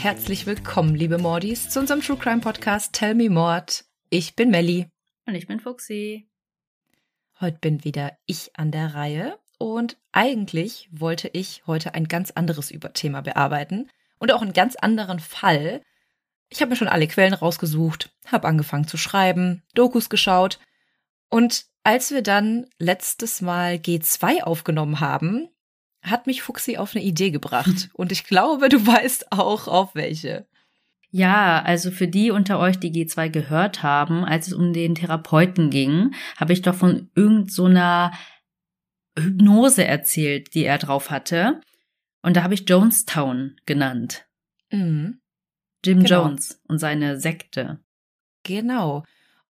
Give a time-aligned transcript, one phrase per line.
[0.00, 3.84] Und herzlich willkommen, liebe Mordis, zu unserem True Crime Podcast Tell Me Mord.
[4.08, 4.88] Ich bin Melli.
[5.26, 6.26] Und ich bin Fuxi.
[7.38, 12.70] Heute bin wieder ich an der Reihe und eigentlich wollte ich heute ein ganz anderes
[12.70, 15.82] Überthema bearbeiten und auch einen ganz anderen Fall.
[16.48, 20.60] Ich habe mir schon alle Quellen rausgesucht, habe angefangen zu schreiben, Dokus geschaut
[21.28, 25.50] und als wir dann letztes Mal G2 aufgenommen haben,
[26.02, 27.90] hat mich Fuxi auf eine Idee gebracht.
[27.94, 30.46] Und ich glaube, du weißt auch auf welche.
[31.10, 35.70] Ja, also für die unter euch, die G2 gehört haben, als es um den Therapeuten
[35.70, 38.12] ging, habe ich doch von irgendeiner
[39.16, 41.60] so Hypnose erzählt, die er drauf hatte.
[42.22, 44.26] Und da habe ich Jonestown genannt.
[44.70, 45.20] Mhm.
[45.84, 46.26] Jim genau.
[46.26, 47.80] Jones und seine Sekte.
[48.44, 49.04] Genau.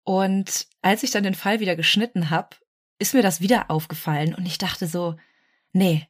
[0.03, 2.55] Und als ich dann den Fall wieder geschnitten habe,
[3.00, 5.16] ist mir das wieder aufgefallen und ich dachte so,
[5.72, 6.08] nee,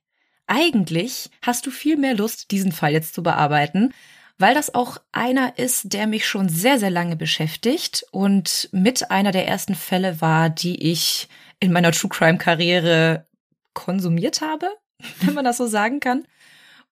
[0.50, 3.94] eigentlich hast du viel mehr Lust, diesen Fall jetzt zu bearbeiten,
[4.38, 9.32] weil das auch einer ist, der mich schon sehr, sehr lange beschäftigt und mit einer
[9.32, 11.28] der ersten Fälle war, die ich
[11.60, 13.28] in meiner True Crime Karriere
[13.74, 14.70] konsumiert habe,
[15.22, 16.26] wenn man das so sagen kann.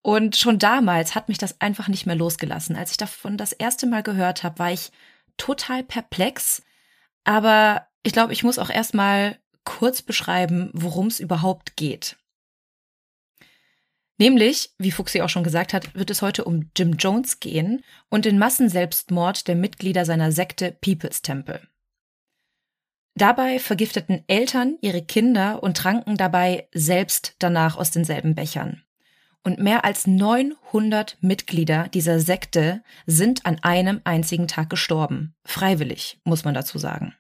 [0.02, 2.76] Und schon damals hat mich das einfach nicht mehr losgelassen.
[2.76, 4.92] Als ich davon das erste Mal gehört habe, war ich
[5.38, 6.62] total perplex.
[7.24, 12.16] Aber ich glaube, ich muss auch erstmal kurz beschreiben, worum es überhaupt geht.
[14.18, 18.26] Nämlich, wie Fuxi auch schon gesagt hat, wird es heute um Jim Jones gehen und
[18.26, 21.62] den Massenselbstmord der Mitglieder seiner Sekte People's Temple.
[23.14, 28.84] Dabei vergifteten Eltern ihre Kinder und tranken dabei selbst danach aus denselben Bechern.
[29.44, 35.36] Und mehr als 900 Mitglieder dieser Sekte sind an einem einzigen Tag gestorben.
[35.46, 37.16] Freiwillig, muss man dazu sagen.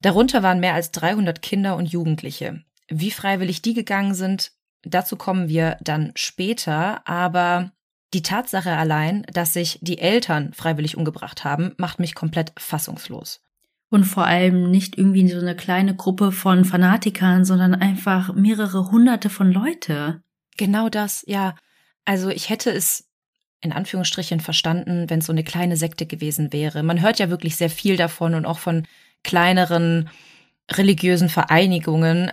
[0.00, 2.62] Darunter waren mehr als 300 Kinder und Jugendliche.
[2.88, 4.52] Wie freiwillig die gegangen sind,
[4.84, 7.72] Dazu kommen wir dann später, aber
[8.14, 13.40] die Tatsache allein, dass sich die Eltern freiwillig umgebracht haben, macht mich komplett fassungslos.
[13.88, 19.28] Und vor allem nicht irgendwie so eine kleine Gruppe von Fanatikern, sondern einfach mehrere hunderte
[19.30, 20.22] von Leute.
[20.56, 21.54] Genau das, ja.
[22.04, 23.08] Also ich hätte es
[23.60, 26.82] in Anführungsstrichen verstanden, wenn es so eine kleine Sekte gewesen wäre.
[26.82, 28.86] Man hört ja wirklich sehr viel davon und auch von
[29.22, 30.10] kleineren
[30.70, 32.32] religiösen Vereinigungen,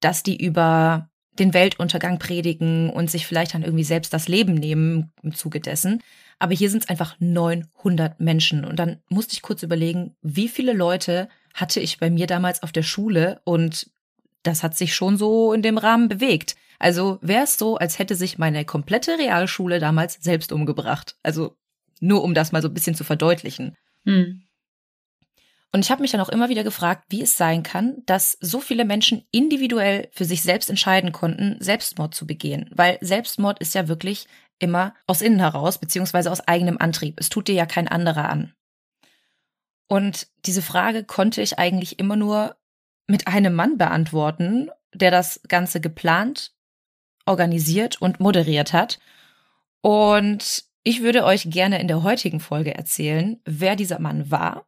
[0.00, 5.12] dass die über den Weltuntergang predigen und sich vielleicht dann irgendwie selbst das Leben nehmen
[5.22, 6.02] im Zuge dessen.
[6.38, 8.64] Aber hier sind es einfach 900 Menschen.
[8.64, 12.72] Und dann musste ich kurz überlegen, wie viele Leute hatte ich bei mir damals auf
[12.72, 13.90] der Schule und
[14.42, 16.56] das hat sich schon so in dem Rahmen bewegt.
[16.78, 21.16] Also wäre es so, als hätte sich meine komplette Realschule damals selbst umgebracht.
[21.22, 21.56] Also
[22.00, 23.74] nur um das mal so ein bisschen zu verdeutlichen.
[24.04, 24.42] Hm.
[25.76, 28.60] Und ich habe mich dann auch immer wieder gefragt, wie es sein kann, dass so
[28.60, 32.70] viele Menschen individuell für sich selbst entscheiden konnten, Selbstmord zu begehen.
[32.74, 34.26] Weil Selbstmord ist ja wirklich
[34.58, 37.20] immer aus innen heraus, beziehungsweise aus eigenem Antrieb.
[37.20, 38.54] Es tut dir ja kein anderer an.
[39.86, 42.56] Und diese Frage konnte ich eigentlich immer nur
[43.06, 46.54] mit einem Mann beantworten, der das Ganze geplant,
[47.26, 48.98] organisiert und moderiert hat.
[49.82, 54.64] Und ich würde euch gerne in der heutigen Folge erzählen, wer dieser Mann war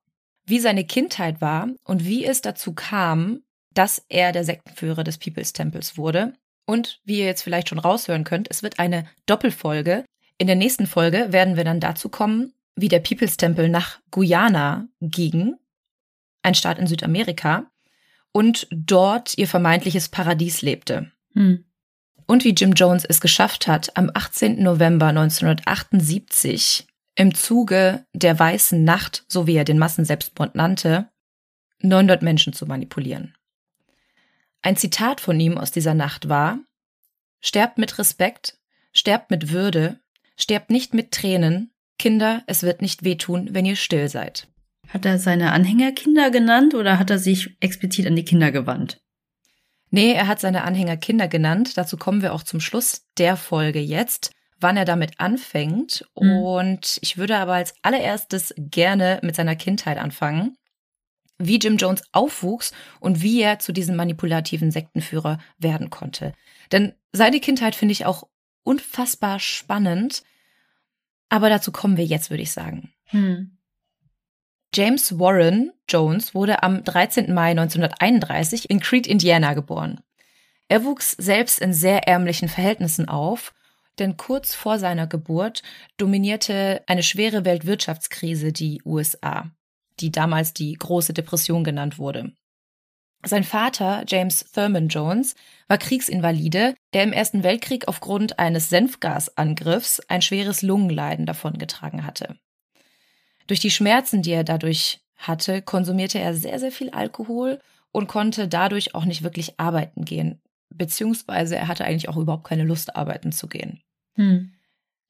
[0.48, 3.42] wie seine Kindheit war und wie es dazu kam,
[3.75, 6.32] dass er der Sektenführer des People's Temples wurde.
[6.66, 10.04] Und wie ihr jetzt vielleicht schon raushören könnt, es wird eine Doppelfolge.
[10.36, 14.86] In der nächsten Folge werden wir dann dazu kommen, wie der People's Temple nach Guyana
[15.00, 15.56] ging,
[16.42, 17.70] ein Staat in Südamerika,
[18.32, 21.10] und dort ihr vermeintliches Paradies lebte.
[21.34, 21.65] Hm.
[22.26, 24.62] Und wie Jim Jones es geschafft hat, am 18.
[24.62, 26.86] November 1978
[27.18, 31.08] im Zuge der Weißen Nacht, so wie er den Massenselbstmord nannte,
[31.80, 33.34] 900 Menschen zu manipulieren.
[34.62, 36.60] Ein Zitat von ihm aus dieser Nacht war,
[37.40, 38.58] Sterbt mit Respekt,
[38.92, 40.00] sterbt mit Würde,
[40.36, 44.47] sterbt nicht mit Tränen, Kinder, es wird nicht wehtun, wenn ihr still seid.
[44.88, 49.00] Hat er seine Anhänger Kinder genannt oder hat er sich explizit an die Kinder gewandt?
[49.91, 51.76] Nee, er hat seine Anhänger Kinder genannt.
[51.76, 54.30] Dazu kommen wir auch zum Schluss der Folge jetzt
[54.60, 56.05] wann er damit anfängt.
[56.19, 56.37] Mhm.
[56.39, 60.57] Und ich würde aber als allererstes gerne mit seiner Kindheit anfangen.
[61.39, 66.33] Wie Jim Jones aufwuchs und wie er zu diesem manipulativen Sektenführer werden konnte.
[66.72, 68.25] Denn seine Kindheit finde ich auch
[68.65, 70.25] unfassbar spannend.
[71.28, 72.93] Aber dazu kommen wir jetzt, würde ich sagen.
[73.13, 73.59] Mhm.
[74.75, 77.33] James Warren Jones wurde am 13.
[77.33, 80.01] Mai 1931 in Crete, Indiana geboren.
[80.69, 83.55] Er wuchs selbst in sehr ärmlichen Verhältnissen auf
[83.98, 85.62] denn kurz vor seiner Geburt
[85.97, 89.50] dominierte eine schwere Weltwirtschaftskrise die USA,
[90.00, 92.33] die damals die große Depression genannt wurde.
[93.24, 95.34] Sein Vater, James Thurman Jones,
[95.66, 102.39] war Kriegsinvalide, der im Ersten Weltkrieg aufgrund eines Senfgasangriffs ein schweres Lungenleiden davongetragen hatte.
[103.48, 107.59] Durch die Schmerzen, die er dadurch hatte, konsumierte er sehr, sehr viel Alkohol
[107.91, 110.41] und konnte dadurch auch nicht wirklich arbeiten gehen.
[110.71, 113.83] Beziehungsweise er hatte eigentlich auch überhaupt keine Lust, arbeiten zu gehen.
[114.18, 114.53] Hm.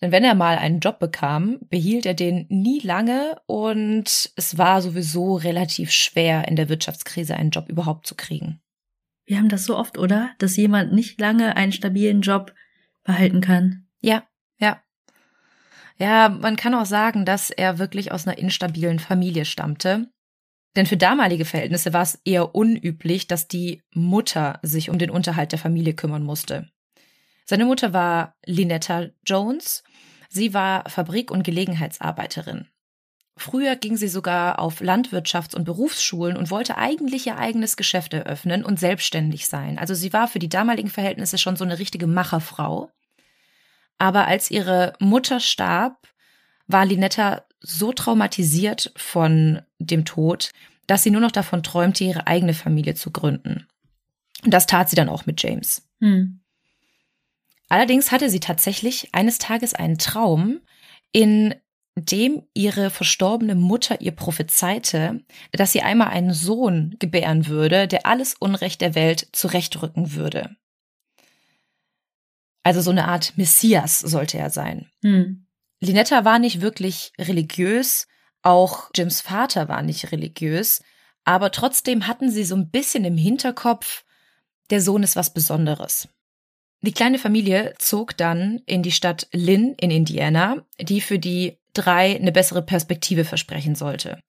[0.01, 4.81] Denn wenn er mal einen Job bekam, behielt er den nie lange und es war
[4.81, 8.61] sowieso relativ schwer, in der Wirtschaftskrise einen Job überhaupt zu kriegen.
[9.25, 10.31] Wir haben das so oft, oder?
[10.39, 12.55] Dass jemand nicht lange einen stabilen Job
[13.03, 13.87] behalten kann.
[14.01, 14.23] Ja,
[14.59, 14.81] ja.
[15.99, 20.09] Ja, man kann auch sagen, dass er wirklich aus einer instabilen Familie stammte.
[20.77, 25.51] Denn für damalige Verhältnisse war es eher unüblich, dass die Mutter sich um den Unterhalt
[25.51, 26.69] der Familie kümmern musste.
[27.49, 29.83] Seine Mutter war Lynetta Jones.
[30.29, 32.67] Sie war Fabrik- und Gelegenheitsarbeiterin.
[33.39, 38.67] Früher ging sie sogar auf Landwirtschafts- und Berufsschulen und wollte eigentlich ihr eigenes Geschäft eröffnen
[38.67, 39.79] und selbstständig sein.
[39.79, 42.91] Also sie war für die damaligen Verhältnisse schon so eine richtige Macherfrau.
[43.97, 46.07] Aber als ihre Mutter starb,
[46.67, 50.51] war Linetta so traumatisiert von dem Tod,
[50.87, 53.67] dass sie nur noch davon träumte, ihre eigene Familie zu gründen.
[54.45, 55.89] Und das tat sie dann auch mit James.
[56.01, 56.41] Hm.
[57.69, 60.61] Allerdings hatte sie tatsächlich eines Tages einen Traum,
[61.13, 61.55] in
[61.97, 65.21] dem ihre verstorbene Mutter ihr prophezeite,
[65.53, 70.57] dass sie einmal einen Sohn gebären würde, der alles Unrecht der Welt zurechtrücken würde.
[72.63, 74.91] Also so eine Art Messias sollte er sein.
[75.03, 75.47] Hm.
[75.81, 78.07] Linetta war nicht wirklich religiös,
[78.43, 80.83] auch Jims Vater war nicht religiös,
[81.25, 84.05] aber trotzdem hatten sie so ein bisschen im Hinterkopf,
[84.71, 86.09] der Sohn ist was Besonderes.
[86.83, 92.17] Die kleine Familie zog dann in die Stadt Lynn in Indiana, die für die drei
[92.17, 94.21] eine bessere Perspektive versprechen sollte.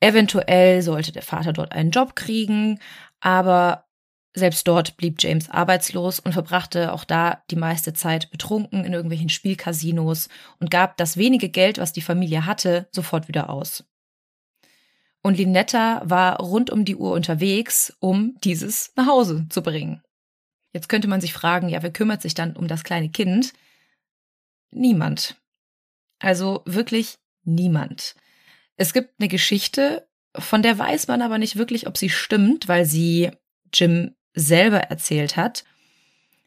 [0.00, 2.80] Eventuell sollte der Vater dort einen Job kriegen,
[3.20, 3.86] aber
[4.34, 9.28] selbst dort blieb James arbeitslos und verbrachte auch da die meiste Zeit betrunken in irgendwelchen
[9.28, 10.28] Spielcasinos
[10.60, 13.84] und gab das wenige Geld, was die Familie hatte, sofort wieder aus.
[15.22, 20.02] Und Linetta war rund um die Uhr unterwegs, um dieses nach Hause zu bringen.
[20.74, 23.52] Jetzt könnte man sich fragen, ja, wer kümmert sich dann um das kleine Kind?
[24.72, 25.36] Niemand.
[26.18, 28.16] Also wirklich niemand.
[28.76, 30.06] Es gibt eine Geschichte,
[30.36, 33.30] von der weiß man aber nicht wirklich, ob sie stimmt, weil sie
[33.72, 35.64] Jim selber erzählt hat.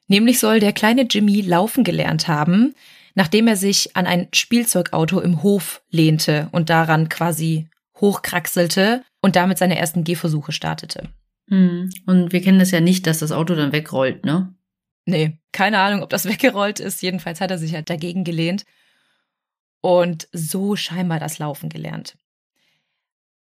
[0.07, 2.75] Nämlich soll der kleine Jimmy laufen gelernt haben,
[3.15, 7.69] nachdem er sich an ein Spielzeugauto im Hof lehnte und daran quasi
[8.01, 11.09] hochkraxelte und damit seine ersten Gehversuche startete.
[11.49, 11.89] Hm.
[12.05, 14.53] Und wir kennen das ja nicht, dass das Auto dann wegrollt, ne?
[15.05, 17.01] Nee, keine Ahnung, ob das weggerollt ist.
[17.01, 18.65] Jedenfalls hat er sich halt dagegen gelehnt
[19.81, 22.17] und so scheinbar das Laufen gelernt.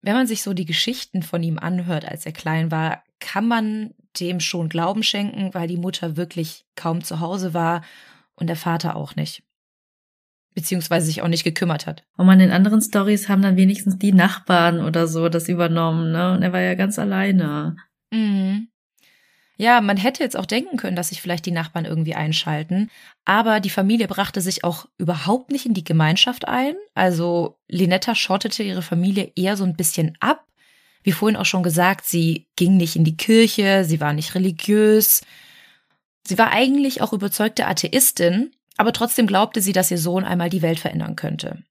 [0.01, 3.95] Wenn man sich so die Geschichten von ihm anhört, als er klein war, kann man
[4.19, 7.85] dem schon Glauben schenken, weil die Mutter wirklich kaum zu Hause war
[8.35, 9.45] und der Vater auch nicht.
[10.55, 12.05] Beziehungsweise sich auch nicht gekümmert hat.
[12.17, 16.33] Und man in anderen Stories haben dann wenigstens die Nachbarn oder so das übernommen, ne?
[16.33, 17.77] Und er war ja ganz alleine.
[18.11, 18.69] Mhm.
[19.57, 22.91] Ja, man hätte jetzt auch denken können, dass sich vielleicht die Nachbarn irgendwie einschalten,
[23.25, 26.75] aber die Familie brachte sich auch überhaupt nicht in die Gemeinschaft ein.
[26.95, 30.47] Also Linetta schottete ihre Familie eher so ein bisschen ab.
[31.05, 35.23] Wie vorhin auch schon gesagt, sie ging nicht in die Kirche, sie war nicht religiös.
[36.27, 40.63] Sie war eigentlich auch überzeugte Atheistin, aber trotzdem glaubte sie, dass ihr Sohn einmal die
[40.63, 41.63] Welt verändern könnte.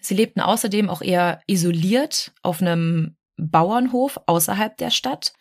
[0.00, 5.32] Sie lebten außerdem auch eher isoliert auf einem Bauernhof außerhalb der Stadt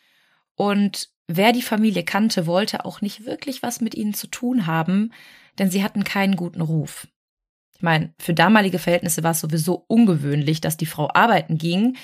[0.56, 5.12] und Wer die Familie kannte, wollte auch nicht wirklich was mit ihnen zu tun haben,
[5.58, 7.08] denn sie hatten keinen guten Ruf.
[7.76, 11.98] Ich meine, für damalige Verhältnisse war es sowieso ungewöhnlich, dass die Frau arbeiten ging.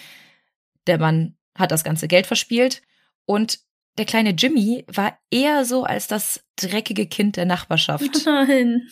[0.87, 2.81] Der Mann hat das ganze Geld verspielt
[3.25, 3.59] und
[4.01, 8.09] der kleine Jimmy war eher so als das dreckige Kind der Nachbarschaft.
[8.25, 8.87] Nein.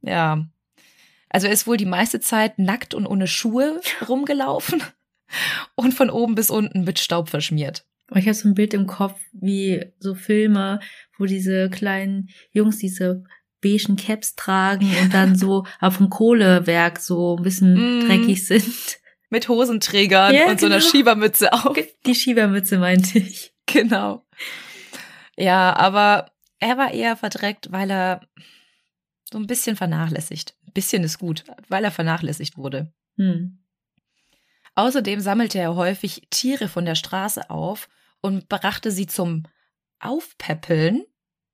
[0.00, 0.46] Ja.
[1.28, 4.82] Also er ist wohl die meiste Zeit nackt und ohne Schuhe rumgelaufen
[5.74, 7.84] und von oben bis unten mit Staub verschmiert.
[8.14, 10.80] Ich habe so ein Bild im Kopf, wie so Filme,
[11.18, 13.22] wo diese kleinen Jungs diese
[13.60, 18.06] beigen Caps tragen und dann so auf dem Kohlewerk so ein bisschen mm.
[18.06, 18.98] dreckig sind.
[19.28, 20.90] Mit Hosenträgern ja, und so einer genau.
[20.90, 21.76] Schiebermütze auf.
[22.06, 23.53] Die Schiebermütze meinte ich.
[23.74, 24.24] Genau.
[25.36, 26.30] Ja, aber
[26.60, 28.20] er war eher verdreckt, weil er
[29.32, 30.54] so ein bisschen vernachlässigt.
[30.66, 32.92] Ein bisschen ist gut, weil er vernachlässigt wurde.
[33.16, 33.58] Hm.
[34.76, 37.88] Außerdem sammelte er häufig Tiere von der Straße auf
[38.20, 39.44] und brachte sie zum
[40.00, 41.04] Aufpäppeln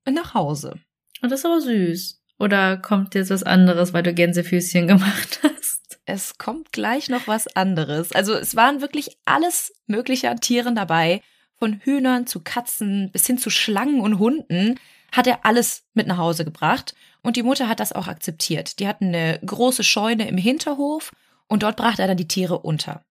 [0.09, 0.79] nach Hause.
[1.21, 2.21] Und das ist aber süß.
[2.39, 5.99] Oder kommt jetzt was anderes, weil du Gänsefüßchen gemacht hast?
[6.05, 8.11] Es kommt gleich noch was anderes.
[8.11, 11.21] Also es waren wirklich alles mögliche an Tieren dabei.
[11.61, 14.79] Von Hühnern zu Katzen bis hin zu Schlangen und Hunden
[15.11, 16.95] hat er alles mit nach Hause gebracht.
[17.21, 18.79] Und die Mutter hat das auch akzeptiert.
[18.79, 21.11] Die hatten eine große Scheune im Hinterhof
[21.47, 23.05] und dort brachte er dann die Tiere unter.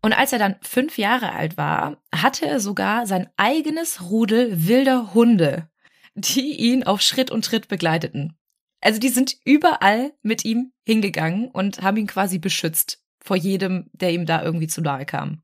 [0.00, 5.12] Und als er dann fünf Jahre alt war, hatte er sogar sein eigenes Rudel wilder
[5.12, 5.68] Hunde,
[6.14, 8.34] die ihn auf Schritt und Tritt begleiteten.
[8.80, 14.12] Also die sind überall mit ihm hingegangen und haben ihn quasi beschützt vor jedem, der
[14.12, 15.42] ihm da irgendwie zu nahe kam.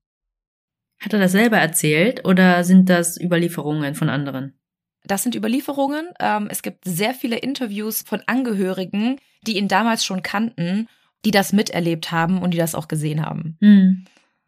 [1.02, 4.54] Hat er das selber erzählt oder sind das Überlieferungen von anderen?
[5.04, 6.06] Das sind Überlieferungen.
[6.20, 10.88] Ähm, es gibt sehr viele Interviews von Angehörigen, die ihn damals schon kannten,
[11.24, 13.56] die das miterlebt haben und die das auch gesehen haben.
[13.60, 14.04] Mhm.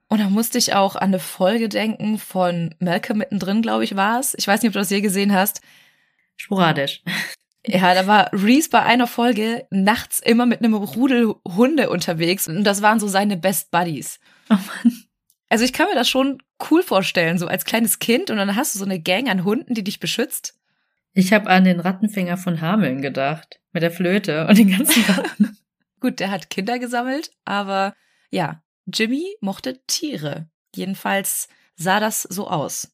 [0.08, 4.20] Und da musste ich auch an eine Folge denken von Malcolm mittendrin, glaube ich, war
[4.20, 4.34] es.
[4.38, 5.60] Ich weiß nicht, ob du das je gesehen hast.
[6.36, 7.02] Sporadisch.
[7.66, 12.62] Ja, da war Reese bei einer Folge nachts immer mit einem Rudel Hunde unterwegs und
[12.62, 14.20] das waren so seine Best Buddies.
[14.50, 15.03] Oh Mann.
[15.54, 18.74] Also ich kann mir das schon cool vorstellen, so als kleines Kind und dann hast
[18.74, 20.58] du so eine Gang an Hunden, die dich beschützt.
[21.12, 25.56] Ich habe an den Rattenfänger von Hameln gedacht, mit der Flöte und den ganzen Ratten.
[26.00, 27.94] Gut, der hat Kinder gesammelt, aber
[28.32, 30.48] ja, Jimmy mochte Tiere.
[30.74, 31.46] Jedenfalls
[31.76, 32.90] sah das so aus.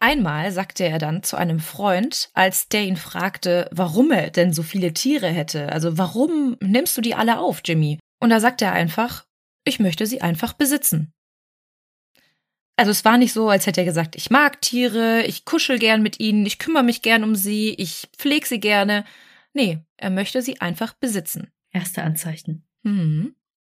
[0.00, 4.62] Einmal sagte er dann zu einem Freund, als der ihn fragte, warum er denn so
[4.62, 5.70] viele Tiere hätte.
[5.70, 7.98] Also warum nimmst du die alle auf, Jimmy?
[8.20, 9.26] Und da sagte er einfach,
[9.64, 11.12] ich möchte sie einfach besitzen.
[12.78, 16.00] Also es war nicht so, als hätte er gesagt, ich mag Tiere, ich kuschel gern
[16.00, 19.04] mit ihnen, ich kümmere mich gern um sie, ich pflege sie gerne.
[19.52, 21.50] Nee, er möchte sie einfach besitzen.
[21.72, 22.68] Erste Anzeichen.
[22.84, 23.34] Mhm.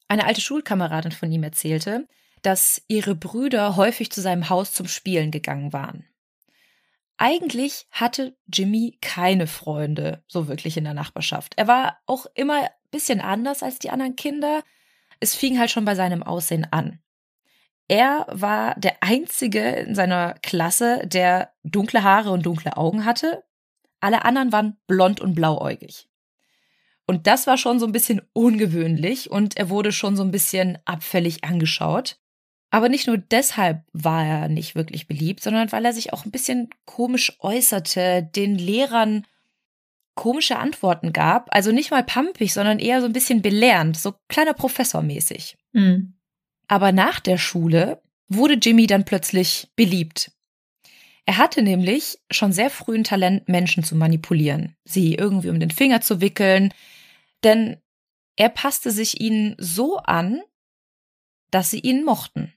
[0.10, 2.10] Eine alte Schulkameradin von ihm erzählte,
[2.42, 6.04] dass ihre Brüder häufig zu seinem Haus zum Spielen gegangen waren.
[7.16, 11.54] Eigentlich hatte Jimmy keine Freunde so wirklich in der Nachbarschaft.
[11.56, 14.62] Er war auch immer ein bisschen anders als die anderen Kinder.
[15.22, 17.00] Es fing halt schon bei seinem Aussehen an.
[17.90, 23.44] Er war der einzige in seiner Klasse, der dunkle Haare und dunkle Augen hatte.
[24.00, 26.08] Alle anderen waren blond und blauäugig.
[27.08, 30.78] Und das war schon so ein bisschen ungewöhnlich und er wurde schon so ein bisschen
[30.86, 32.20] abfällig angeschaut.
[32.70, 36.32] Aber nicht nur deshalb war er nicht wirklich beliebt, sondern weil er sich auch ein
[36.32, 39.26] bisschen komisch äußerte, den Lehrern
[40.14, 41.48] komische Antworten gab.
[41.50, 45.58] Also nicht mal pampig, sondern eher so ein bisschen belehrend, so kleiner Professor mäßig.
[45.74, 46.19] Mhm.
[46.70, 50.32] Aber nach der Schule wurde Jimmy dann plötzlich beliebt.
[51.26, 55.72] Er hatte nämlich schon sehr früh ein Talent, Menschen zu manipulieren, sie irgendwie um den
[55.72, 56.74] Finger zu wickeln,
[57.44, 57.78] denn
[58.36, 60.42] er passte sich ihnen so an,
[61.52, 62.54] dass sie ihn mochten.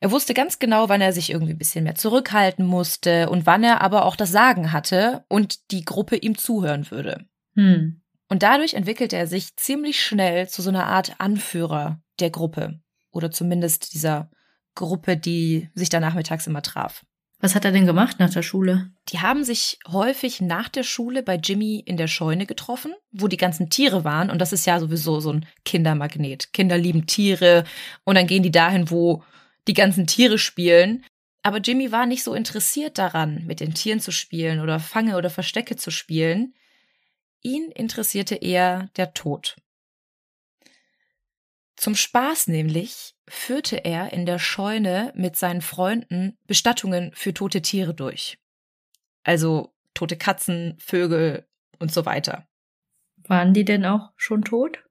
[0.00, 3.62] Er wusste ganz genau, wann er sich irgendwie ein bisschen mehr zurückhalten musste und wann
[3.62, 7.26] er aber auch das Sagen hatte und die Gruppe ihm zuhören würde.
[7.54, 8.00] Hm.
[8.30, 13.32] Und dadurch entwickelte er sich ziemlich schnell zu so einer Art Anführer der Gruppe oder
[13.32, 14.30] zumindest dieser
[14.76, 17.04] Gruppe, die sich da nachmittags immer traf.
[17.40, 18.90] Was hat er denn gemacht nach der Schule?
[19.08, 23.36] Die haben sich häufig nach der Schule bei Jimmy in der Scheune getroffen, wo die
[23.38, 24.30] ganzen Tiere waren.
[24.30, 26.52] Und das ist ja sowieso so ein Kindermagnet.
[26.52, 27.64] Kinder lieben Tiere
[28.04, 29.24] und dann gehen die dahin, wo
[29.66, 31.04] die ganzen Tiere spielen.
[31.42, 35.30] Aber Jimmy war nicht so interessiert daran, mit den Tieren zu spielen oder Fange oder
[35.30, 36.54] Verstecke zu spielen.
[37.42, 39.56] Ihn interessierte eher der Tod.
[41.76, 47.94] Zum Spaß nämlich führte er in der Scheune mit seinen Freunden Bestattungen für tote Tiere
[47.94, 48.38] durch.
[49.22, 51.46] Also tote Katzen, Vögel
[51.78, 52.46] und so weiter.
[53.16, 54.84] Waren die denn auch schon tot?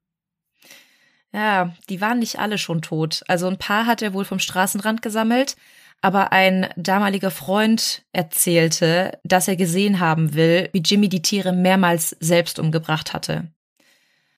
[1.32, 3.22] Ja, die waren nicht alle schon tot.
[3.28, 5.56] Also ein paar hat er wohl vom Straßenrand gesammelt,
[6.02, 12.16] aber ein damaliger Freund erzählte, dass er gesehen haben will, wie Jimmy die Tiere mehrmals
[12.20, 13.52] selbst umgebracht hatte.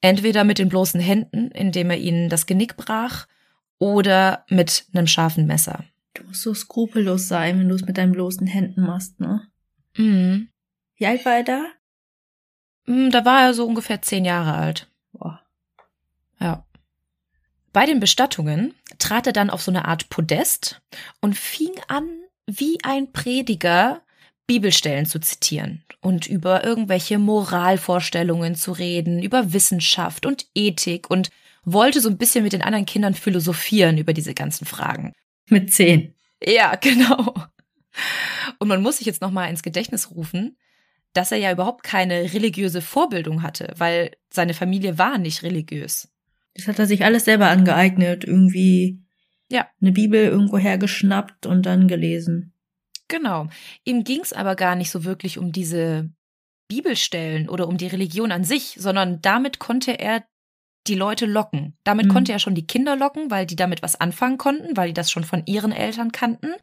[0.01, 3.27] Entweder mit den bloßen Händen, indem er ihnen das Genick brach,
[3.77, 5.83] oder mit einem scharfen Messer.
[6.13, 9.47] Du musst so skrupellos sein, wenn du es mit deinen bloßen Händen machst, ne?
[9.97, 10.49] Mhm.
[10.97, 11.63] Wie alt war er da?
[12.85, 14.90] Mm, Da war er so ungefähr zehn Jahre alt.
[17.73, 20.81] Bei den Bestattungen trat er dann auf so eine Art Podest
[21.21, 22.09] und fing an,
[22.45, 24.01] wie ein Prediger
[24.45, 31.29] Bibelstellen zu zitieren und über irgendwelche Moralvorstellungen zu reden, über Wissenschaft und Ethik und
[31.63, 35.13] wollte so ein bisschen mit den anderen Kindern philosophieren über diese ganzen Fragen.
[35.47, 36.13] Mit zehn.
[36.43, 37.33] Ja, genau.
[38.59, 40.57] Und man muss sich jetzt noch mal ins Gedächtnis rufen,
[41.13, 46.10] dass er ja überhaupt keine religiöse Vorbildung hatte, weil seine Familie war nicht religiös.
[46.55, 49.01] Das hat er sich alles selber angeeignet, irgendwie
[49.49, 49.67] Ja.
[49.81, 52.53] eine Bibel irgendwo hergeschnappt und dann gelesen.
[53.07, 53.47] Genau.
[53.83, 56.09] Ihm ging's aber gar nicht so wirklich um diese
[56.67, 60.23] Bibelstellen oder um die Religion an sich, sondern damit konnte er
[60.87, 61.77] die Leute locken.
[61.83, 62.11] Damit mhm.
[62.11, 65.11] konnte er schon die Kinder locken, weil die damit was anfangen konnten, weil die das
[65.11, 66.53] schon von ihren Eltern kannten.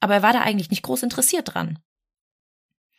[0.00, 1.78] Aber er war da eigentlich nicht groß interessiert dran.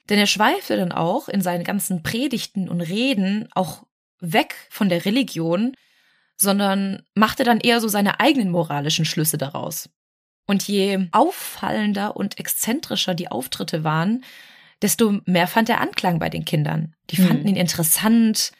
[0.09, 3.85] Denn er schweifte dann auch in seinen ganzen Predigten und Reden auch
[4.19, 5.75] weg von der Religion,
[6.37, 9.89] sondern machte dann eher so seine eigenen moralischen Schlüsse daraus.
[10.45, 14.23] Und je auffallender und exzentrischer die Auftritte waren,
[14.81, 16.95] desto mehr fand er Anklang bei den Kindern.
[17.09, 17.49] Die fanden hm.
[17.49, 18.51] ihn interessant,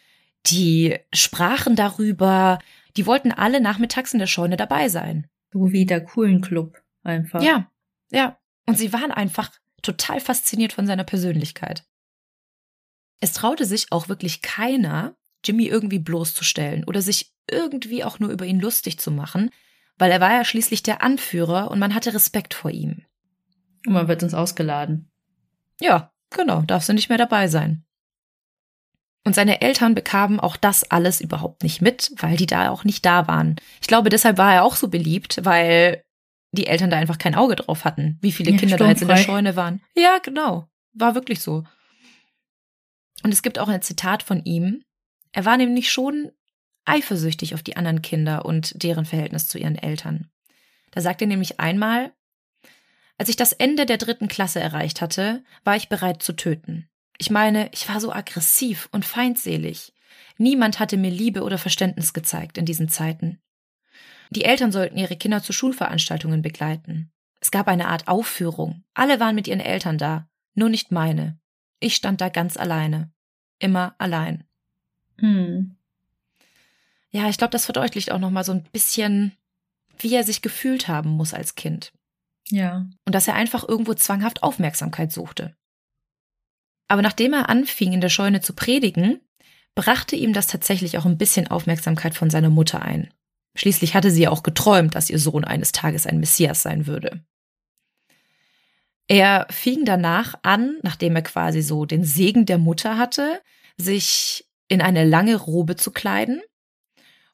[0.48, 2.60] die sprachen darüber,
[2.98, 5.28] die wollten alle nachmittags in der Scheune dabei sein.
[5.54, 7.42] So wie der coolen Club einfach.
[7.42, 7.72] Ja,
[8.12, 8.38] ja.
[8.66, 11.86] Und sie waren einfach total fasziniert von seiner Persönlichkeit.
[13.20, 18.46] Es traute sich auch wirklich keiner, Jimmy irgendwie bloßzustellen oder sich irgendwie auch nur über
[18.46, 19.52] ihn lustig zu machen,
[19.98, 23.04] weil er war ja schließlich der Anführer und man hatte Respekt vor ihm.
[23.86, 25.10] Und man wird uns ausgeladen.
[25.80, 27.86] Ja, genau, darfst du nicht mehr dabei sein.
[29.24, 33.06] Und seine Eltern bekamen auch das alles überhaupt nicht mit, weil die da auch nicht
[33.06, 33.58] da waren.
[33.82, 36.02] Ich glaube, deshalb war er auch so beliebt, weil
[36.54, 39.10] die Eltern da einfach kein Auge drauf hatten, wie viele ja, Kinder da jetzt in
[39.10, 39.82] der Scheune waren.
[39.96, 40.70] Ja, genau.
[40.94, 41.66] War wirklich so.
[43.24, 44.84] Und es gibt auch ein Zitat von ihm.
[45.38, 46.32] Er war nämlich schon
[46.86, 50.32] eifersüchtig auf die anderen Kinder und deren Verhältnis zu ihren Eltern.
[50.90, 52.12] Da sagt er nämlich einmal,
[53.20, 56.90] als ich das Ende der dritten Klasse erreicht hatte, war ich bereit zu töten.
[57.20, 59.94] Ich meine, ich war so aggressiv und feindselig.
[60.40, 63.40] Niemand hatte mir Liebe oder Verständnis gezeigt in diesen Zeiten.
[64.32, 67.12] Die Eltern sollten ihre Kinder zu Schulveranstaltungen begleiten.
[67.42, 68.86] Es gab eine Art Aufführung.
[68.96, 71.40] Alle waren mit ihren Eltern da, nur nicht meine.
[71.80, 73.12] Ich stand da ganz alleine.
[73.60, 74.47] Immer allein.
[75.20, 75.76] Hm.
[77.10, 79.34] Ja, ich glaube, das verdeutlicht auch noch mal so ein bisschen,
[79.98, 81.94] wie er sich gefühlt haben muss als Kind.
[82.50, 82.88] Ja.
[83.06, 85.56] Und dass er einfach irgendwo zwanghaft Aufmerksamkeit suchte.
[86.88, 89.20] Aber nachdem er anfing, in der Scheune zu predigen,
[89.76, 93.14] brachte ihm das tatsächlich auch ein bisschen Aufmerksamkeit von seiner Mutter ein.
[93.56, 97.24] Schließlich hatte sie ja auch geträumt, dass ihr Sohn eines Tages ein Messias sein würde.
[99.08, 103.42] Er fing danach an, nachdem er quasi so den Segen der Mutter hatte,
[103.78, 106.42] sich in eine lange Robe zu kleiden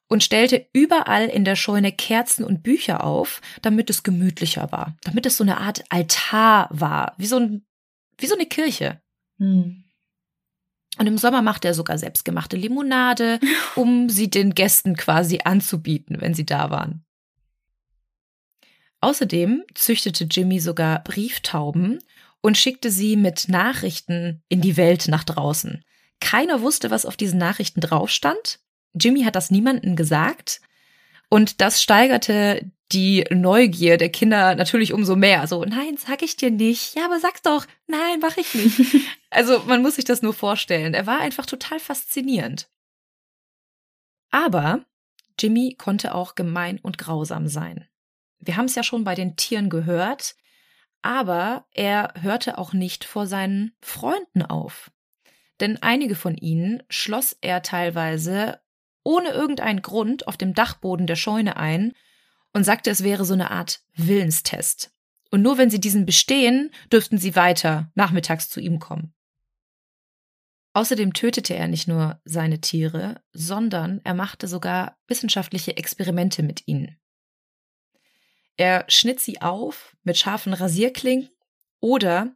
[0.08, 5.26] und stellte überall in der Scheune Kerzen und Bücher auf, damit es gemütlicher war, damit
[5.26, 7.66] es so eine Art Altar war, wie so, ein,
[8.18, 9.00] wie so eine Kirche.
[9.38, 9.84] Hm.
[10.96, 13.40] Und im Sommer machte er sogar selbstgemachte Limonade,
[13.74, 17.04] um sie den Gästen quasi anzubieten, wenn sie da waren.
[19.00, 21.98] Außerdem züchtete Jimmy sogar Brieftauben
[22.40, 25.84] und schickte sie mit Nachrichten in die Welt nach draußen.
[26.20, 28.60] Keiner wusste, was auf diesen Nachrichten drauf stand.
[28.94, 30.60] Jimmy hat das niemandem gesagt.
[31.28, 35.46] Und das steigerte die Neugier der Kinder natürlich umso mehr.
[35.46, 36.94] So, nein, sag ich dir nicht.
[36.94, 37.66] Ja, aber sag's doch.
[37.86, 38.80] Nein, mach ich nicht.
[39.30, 40.94] also man muss sich das nur vorstellen.
[40.94, 42.68] Er war einfach total faszinierend.
[44.30, 44.84] Aber
[45.38, 47.88] Jimmy konnte auch gemein und grausam sein.
[48.38, 50.36] Wir haben es ja schon bei den Tieren gehört,
[51.02, 54.90] aber er hörte auch nicht vor seinen Freunden auf.
[55.60, 58.60] Denn einige von ihnen schloss er teilweise
[59.04, 61.92] ohne irgendeinen Grund auf dem Dachboden der Scheune ein
[62.52, 64.92] und sagte, es wäre so eine Art Willenstest.
[65.30, 69.14] Und nur wenn sie diesen bestehen, dürften sie weiter nachmittags zu ihm kommen.
[70.72, 76.98] Außerdem tötete er nicht nur seine Tiere, sondern er machte sogar wissenschaftliche Experimente mit ihnen.
[78.56, 81.30] Er schnitt sie auf mit scharfen Rasierklingen
[81.80, 82.34] oder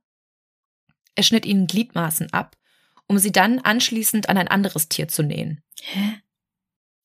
[1.15, 2.57] er schnitt ihnen Gliedmaßen ab,
[3.09, 5.63] um sie dann anschließend an ein anderes Tier zu nähen.
[5.83, 6.21] Hä?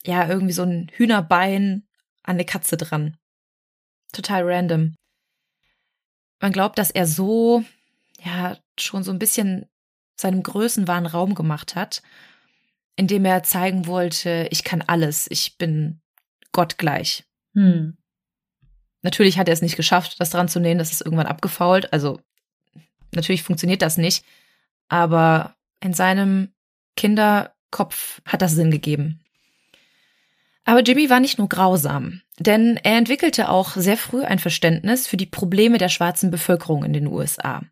[0.06, 1.88] Ja, irgendwie so ein Hühnerbein
[2.24, 3.18] an eine Katze dran.
[4.12, 4.96] Total random.
[6.40, 7.64] Man glaubt, dass er so,
[8.22, 9.66] ja, schon so ein bisschen
[10.16, 12.04] seinem Größenwahn Raum gemacht hat,
[12.96, 16.02] indem er zeigen wollte, ich kann alles, ich bin
[16.52, 17.24] gottgleich.
[17.54, 17.98] Hm.
[19.02, 21.92] Natürlich hat er es nicht geschafft, das dran zu nähen, das ist irgendwann abgefault.
[21.92, 22.20] Also
[23.12, 24.26] natürlich funktioniert das nicht,
[24.90, 26.54] aber in seinem
[26.96, 29.20] Kinderkopf hat das Sinn gegeben.
[30.66, 35.18] Aber Jimmy war nicht nur grausam, denn er entwickelte auch sehr früh ein Verständnis für
[35.18, 37.64] die Probleme der schwarzen Bevölkerung in den USA.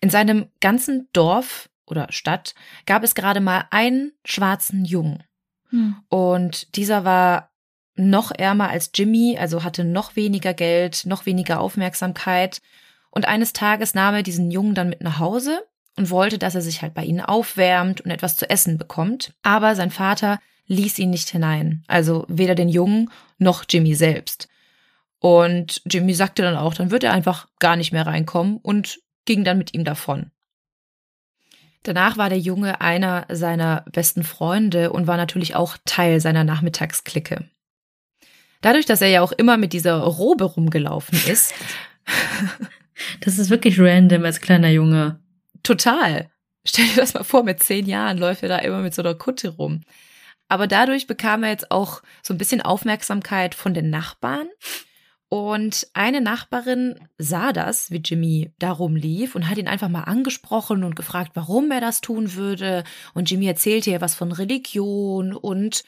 [0.00, 2.54] In seinem ganzen Dorf oder Stadt
[2.84, 5.22] gab es gerade mal einen schwarzen Jungen.
[5.70, 5.96] Hm.
[6.08, 7.52] Und dieser war
[7.94, 12.60] noch ärmer als Jimmy, also hatte noch weniger Geld, noch weniger Aufmerksamkeit.
[13.10, 15.62] Und eines Tages nahm er diesen Jungen dann mit nach Hause
[15.96, 19.32] und wollte, dass er sich halt bei ihnen aufwärmt und etwas zu essen bekommt.
[19.42, 21.84] Aber sein Vater ließ ihn nicht hinein.
[21.86, 24.48] Also weder den Jungen noch Jimmy selbst.
[25.18, 29.44] Und Jimmy sagte dann auch, dann wird er einfach gar nicht mehr reinkommen und ging
[29.44, 30.30] dann mit ihm davon.
[31.82, 37.48] Danach war der Junge einer seiner besten Freunde und war natürlich auch Teil seiner Nachmittagsklicke.
[38.60, 41.54] Dadurch, dass er ja auch immer mit dieser Robe rumgelaufen ist.
[43.20, 45.20] das ist wirklich random als kleiner Junge.
[45.62, 46.30] Total.
[46.66, 49.14] Stell dir das mal vor, mit zehn Jahren läuft er da immer mit so einer
[49.14, 49.82] Kutte rum.
[50.48, 54.48] Aber dadurch bekam er jetzt auch so ein bisschen Aufmerksamkeit von den Nachbarn.
[55.28, 60.84] Und eine Nachbarin sah das, wie Jimmy darum lief und hat ihn einfach mal angesprochen
[60.84, 62.84] und gefragt, warum er das tun würde.
[63.12, 65.82] Und Jimmy erzählte ihr was von Religion und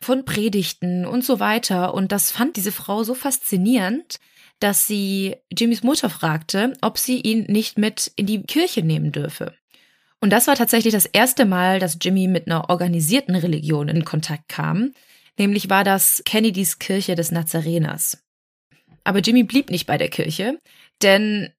[0.00, 1.92] von Predigten und so weiter.
[1.92, 4.18] Und das fand diese Frau so faszinierend,
[4.60, 9.54] dass sie Jimmys Mutter fragte, ob sie ihn nicht mit in die Kirche nehmen dürfe.
[10.20, 14.48] Und das war tatsächlich das erste Mal, dass Jimmy mit einer organisierten Religion in Kontakt
[14.48, 14.92] kam.
[15.38, 18.24] Nämlich war das Kennedys Kirche des Nazareners.
[19.04, 20.58] Aber Jimmy blieb nicht bei der Kirche,
[21.02, 21.50] denn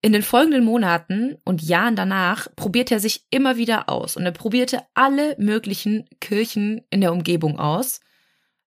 [0.00, 4.32] in den folgenden Monaten und Jahren danach probierte er sich immer wieder aus und er
[4.32, 8.00] probierte alle möglichen Kirchen in der Umgebung aus.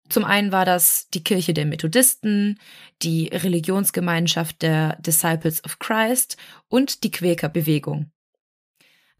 [0.09, 2.59] Zum einen war das die Kirche der Methodisten,
[3.03, 6.37] die Religionsgemeinschaft der Disciples of Christ
[6.69, 8.11] und die Quäkerbewegung.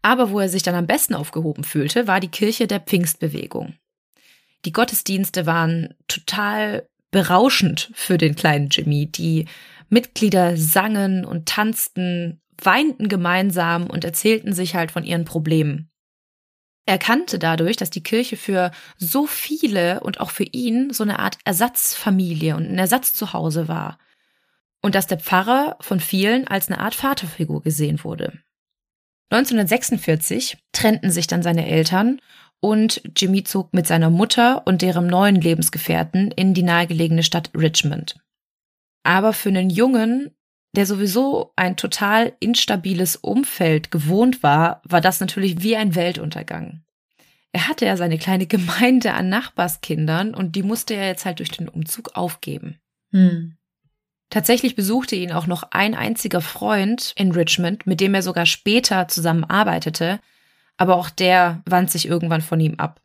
[0.01, 3.75] Aber wo er sich dann am besten aufgehoben fühlte, war die Kirche der Pfingstbewegung.
[4.65, 9.07] Die Gottesdienste waren total berauschend für den kleinen Jimmy.
[9.07, 9.47] Die
[9.89, 15.89] Mitglieder sangen und tanzten, weinten gemeinsam und erzählten sich halt von ihren Problemen.
[16.85, 21.19] Er kannte dadurch, dass die Kirche für so viele und auch für ihn so eine
[21.19, 23.97] Art Ersatzfamilie und ein Ersatzzuhause war.
[24.81, 28.39] Und dass der Pfarrer von vielen als eine Art Vaterfigur gesehen wurde.
[29.31, 32.21] 1946 trennten sich dann seine Eltern
[32.59, 38.15] und Jimmy zog mit seiner Mutter und deren neuen Lebensgefährten in die nahegelegene Stadt Richmond.
[39.03, 40.35] Aber für einen Jungen,
[40.75, 46.83] der sowieso ein total instabiles Umfeld gewohnt war, war das natürlich wie ein Weltuntergang.
[47.51, 51.51] Er hatte ja seine kleine Gemeinde an Nachbarskindern und die musste er jetzt halt durch
[51.51, 52.79] den Umzug aufgeben.
[53.11, 53.55] Hm.
[54.29, 59.07] Tatsächlich besuchte ihn auch noch ein einziger Freund in Richmond, mit dem er sogar später
[59.07, 60.19] zusammenarbeitete,
[60.77, 63.01] aber auch der wand sich irgendwann von ihm ab.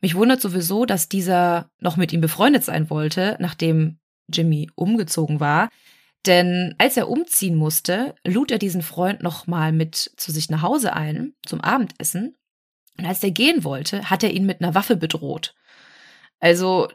[0.00, 3.98] Mich wundert sowieso, dass dieser noch mit ihm befreundet sein wollte, nachdem
[4.32, 5.68] Jimmy umgezogen war,
[6.26, 10.62] denn als er umziehen musste, lud er diesen Freund noch mal mit zu sich nach
[10.62, 12.36] Hause ein zum Abendessen.
[12.98, 15.54] Und als er gehen wollte, hat er ihn mit einer Waffe bedroht.
[16.40, 16.88] Also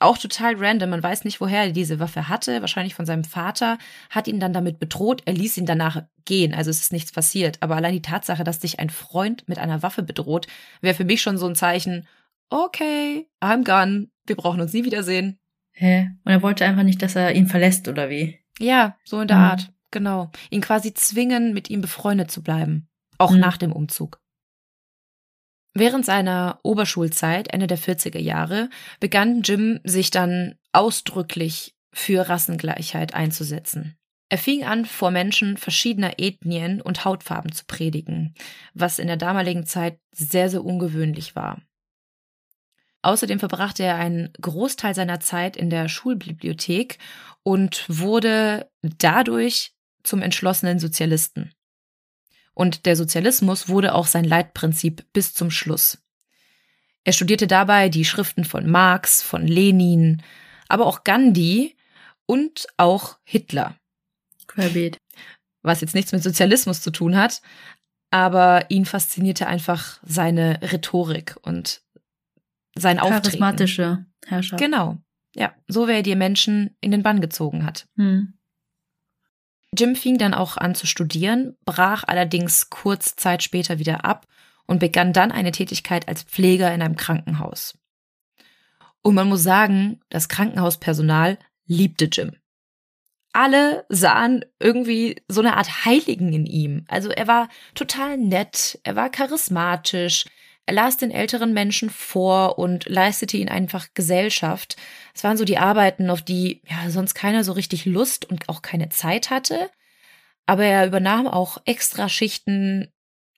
[0.00, 0.90] auch total random.
[0.90, 2.62] Man weiß nicht, woher er diese Waffe hatte.
[2.62, 3.76] Wahrscheinlich von seinem Vater.
[4.08, 5.22] Hat ihn dann damit bedroht.
[5.26, 6.54] Er ließ ihn danach gehen.
[6.54, 7.58] Also es ist nichts passiert.
[7.60, 10.46] Aber allein die Tatsache, dass dich ein Freund mit einer Waffe bedroht,
[10.80, 12.08] wäre für mich schon so ein Zeichen.
[12.48, 14.08] Okay, I'm gone.
[14.26, 15.39] Wir brauchen uns nie wiedersehen.
[15.80, 16.10] Hä?
[16.24, 18.38] Und er wollte einfach nicht, dass er ihn verlässt, oder wie?
[18.58, 19.44] Ja, so in der mhm.
[19.44, 19.72] Art.
[19.90, 20.30] Genau.
[20.50, 22.86] Ihn quasi zwingen, mit ihm befreundet zu bleiben.
[23.16, 23.40] Auch mhm.
[23.40, 24.20] nach dem Umzug.
[25.72, 33.96] Während seiner Oberschulzeit, Ende der 40er Jahre, begann Jim sich dann ausdrücklich für Rassengleichheit einzusetzen.
[34.28, 38.34] Er fing an, vor Menschen verschiedener Ethnien und Hautfarben zu predigen,
[38.74, 41.62] was in der damaligen Zeit sehr, sehr ungewöhnlich war.
[43.02, 46.98] Außerdem verbrachte er einen Großteil seiner Zeit in der Schulbibliothek
[47.42, 51.52] und wurde dadurch zum entschlossenen Sozialisten.
[52.52, 55.98] Und der Sozialismus wurde auch sein Leitprinzip bis zum Schluss.
[57.04, 60.22] Er studierte dabei die Schriften von Marx, von Lenin,
[60.68, 61.76] aber auch Gandhi
[62.26, 63.76] und auch Hitler.
[64.46, 64.98] Querbeet.
[65.62, 67.40] Was jetzt nichts mit Sozialismus zu tun hat,
[68.10, 71.82] aber ihn faszinierte einfach seine Rhetorik und
[72.76, 73.22] sein Auftreten.
[73.22, 74.62] Charismatische Herrschaft.
[74.62, 74.98] Genau.
[75.34, 77.86] Ja, so wer die Menschen in den Bann gezogen hat.
[77.96, 78.34] Hm.
[79.76, 84.26] Jim fing dann auch an zu studieren, brach allerdings kurz Zeit später wieder ab
[84.66, 87.78] und begann dann eine Tätigkeit als Pfleger in einem Krankenhaus.
[89.02, 92.32] Und man muss sagen, das Krankenhauspersonal liebte Jim.
[93.32, 96.84] Alle sahen irgendwie so eine Art Heiligen in ihm.
[96.88, 100.30] Also er war total nett, er war charismatisch, er
[100.72, 104.76] las den älteren Menschen vor und leistete ihnen einfach Gesellschaft.
[105.14, 108.62] Es waren so die Arbeiten, auf die ja sonst keiner so richtig Lust und auch
[108.62, 109.70] keine Zeit hatte.
[110.46, 112.88] Aber er übernahm auch extra Schichten,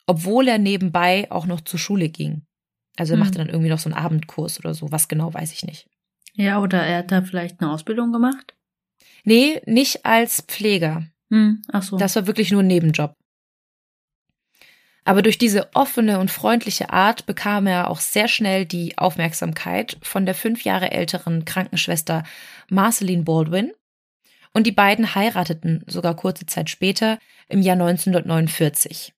[0.07, 2.47] obwohl er nebenbei auch noch zur Schule ging.
[2.97, 4.93] Also er machte dann irgendwie noch so einen Abendkurs oder so.
[4.93, 5.89] Was genau, weiß ich nicht.
[6.35, 8.55] Ja, oder er hat da vielleicht eine Ausbildung gemacht?
[9.25, 11.07] Nee, nicht als Pfleger.
[11.31, 11.97] Hm, ach so.
[11.97, 13.15] Das war wirklich nur ein Nebenjob.
[15.05, 20.27] Aber durch diese offene und freundliche Art bekam er auch sehr schnell die Aufmerksamkeit von
[20.27, 22.23] der fünf Jahre älteren Krankenschwester
[22.69, 23.73] Marceline Baldwin.
[24.55, 29.13] Und die beiden heirateten sogar kurze Zeit später im Jahr 1949.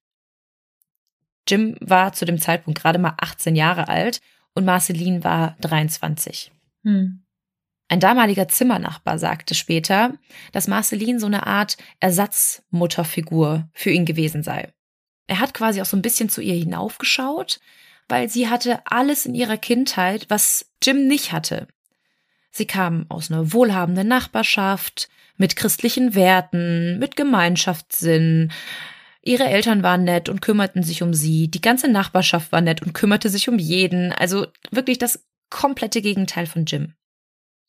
[1.47, 4.21] Jim war zu dem Zeitpunkt gerade mal 18 Jahre alt
[4.55, 6.51] und Marceline war 23.
[6.83, 7.21] Hm.
[7.87, 10.13] Ein damaliger Zimmernachbar sagte später,
[10.51, 14.73] dass Marceline so eine Art Ersatzmutterfigur für ihn gewesen sei.
[15.27, 17.59] Er hat quasi auch so ein bisschen zu ihr hinaufgeschaut,
[18.07, 21.67] weil sie hatte alles in ihrer Kindheit, was Jim nicht hatte.
[22.51, 28.51] Sie kam aus einer wohlhabenden Nachbarschaft, mit christlichen Werten, mit Gemeinschaftssinn.
[29.21, 31.49] Ihre Eltern waren nett und kümmerten sich um sie.
[31.49, 34.13] Die ganze Nachbarschaft war nett und kümmerte sich um jeden.
[34.13, 36.93] Also wirklich das komplette Gegenteil von Jim.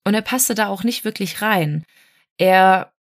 [0.05, 1.85] Und er passte da auch nicht wirklich rein.
[2.39, 2.93] Er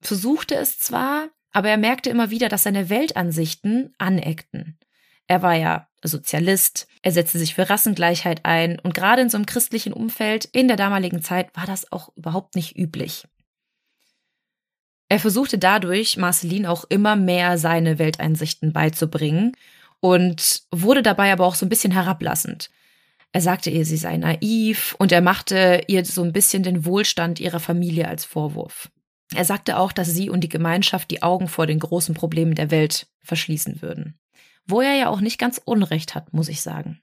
[0.00, 4.78] versuchte es zwar, aber er merkte immer wieder, dass seine Weltansichten aneckten.
[5.26, 9.46] Er war ja Sozialist, er setzte sich für Rassengleichheit ein und gerade in so einem
[9.46, 13.24] christlichen Umfeld in der damaligen Zeit war das auch überhaupt nicht üblich.
[15.08, 19.56] Er versuchte dadurch, Marceline auch immer mehr seine Welteinsichten beizubringen
[19.98, 22.70] und wurde dabei aber auch so ein bisschen herablassend.
[23.32, 27.38] Er sagte ihr, sie sei naiv und er machte ihr so ein bisschen den Wohlstand
[27.38, 28.90] ihrer Familie als Vorwurf.
[29.34, 32.70] Er sagte auch, dass sie und die Gemeinschaft die Augen vor den großen Problemen der
[32.70, 34.18] Welt verschließen würden.
[34.66, 37.00] Wo er ja auch nicht ganz Unrecht hat, muss ich sagen.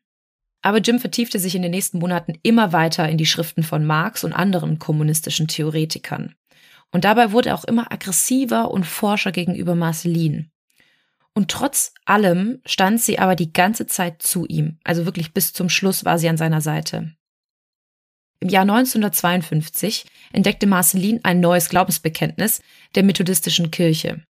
[0.61, 4.23] Aber Jim vertiefte sich in den nächsten Monaten immer weiter in die Schriften von Marx
[4.23, 6.35] und anderen kommunistischen Theoretikern.
[6.91, 10.49] Und dabei wurde er auch immer aggressiver und forscher gegenüber Marceline.
[11.33, 14.79] Und trotz allem stand sie aber die ganze Zeit zu ihm.
[14.83, 17.13] Also wirklich bis zum Schluss war sie an seiner Seite.
[18.39, 22.61] Im Jahr 1952 entdeckte Marceline ein neues Glaubensbekenntnis
[22.95, 24.23] der methodistischen Kirche.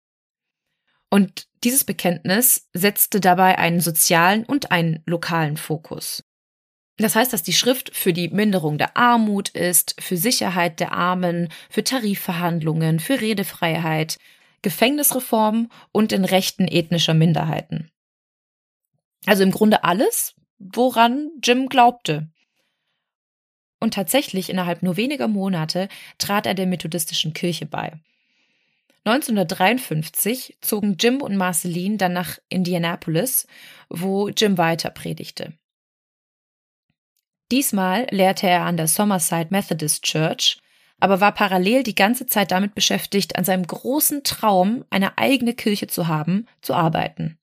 [1.10, 6.24] Und dieses Bekenntnis setzte dabei einen sozialen und einen lokalen Fokus.
[6.98, 11.50] Das heißt, dass die Schrift für die Minderung der Armut ist, für Sicherheit der Armen,
[11.70, 14.18] für Tarifverhandlungen, für Redefreiheit,
[14.62, 17.90] Gefängnisreform und den Rechten ethnischer Minderheiten.
[19.26, 22.30] Also im Grunde alles, woran Jim glaubte.
[23.86, 27.94] Und tatsächlich innerhalb nur weniger Monate trat er der methodistischen Kirche bei.
[29.04, 33.46] 1953 zogen Jim und Marceline dann nach Indianapolis,
[33.88, 35.54] wo Jim weiter predigte.
[37.52, 40.58] Diesmal lehrte er an der Somerside Methodist Church
[41.00, 45.86] aber war parallel die ganze Zeit damit beschäftigt, an seinem großen Traum, eine eigene Kirche
[45.86, 47.38] zu haben, zu arbeiten.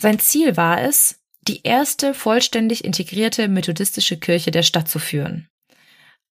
[0.00, 5.48] Sein Ziel war es, die erste vollständig integrierte methodistische Kirche der Stadt zu führen.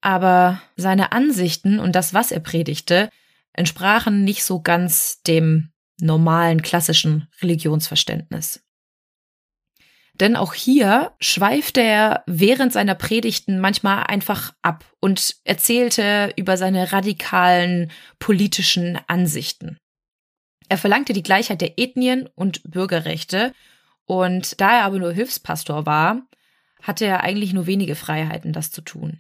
[0.01, 3.09] Aber seine Ansichten und das, was er predigte,
[3.53, 8.63] entsprachen nicht so ganz dem normalen klassischen Religionsverständnis.
[10.13, 16.91] Denn auch hier schweifte er während seiner Predigten manchmal einfach ab und erzählte über seine
[16.91, 19.77] radikalen politischen Ansichten.
[20.67, 23.53] Er verlangte die Gleichheit der Ethnien und Bürgerrechte,
[24.09, 26.23] und da er aber nur Hilfspastor war,
[26.81, 29.19] hatte er eigentlich nur wenige Freiheiten, das zu tun.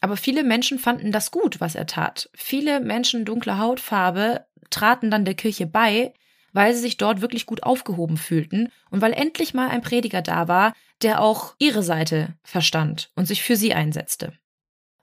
[0.00, 2.30] Aber viele Menschen fanden das gut, was er tat.
[2.32, 6.14] Viele Menschen dunkler Hautfarbe traten dann der Kirche bei,
[6.54, 10.48] weil sie sich dort wirklich gut aufgehoben fühlten und weil endlich mal ein Prediger da
[10.48, 14.32] war, der auch ihre Seite verstand und sich für sie einsetzte.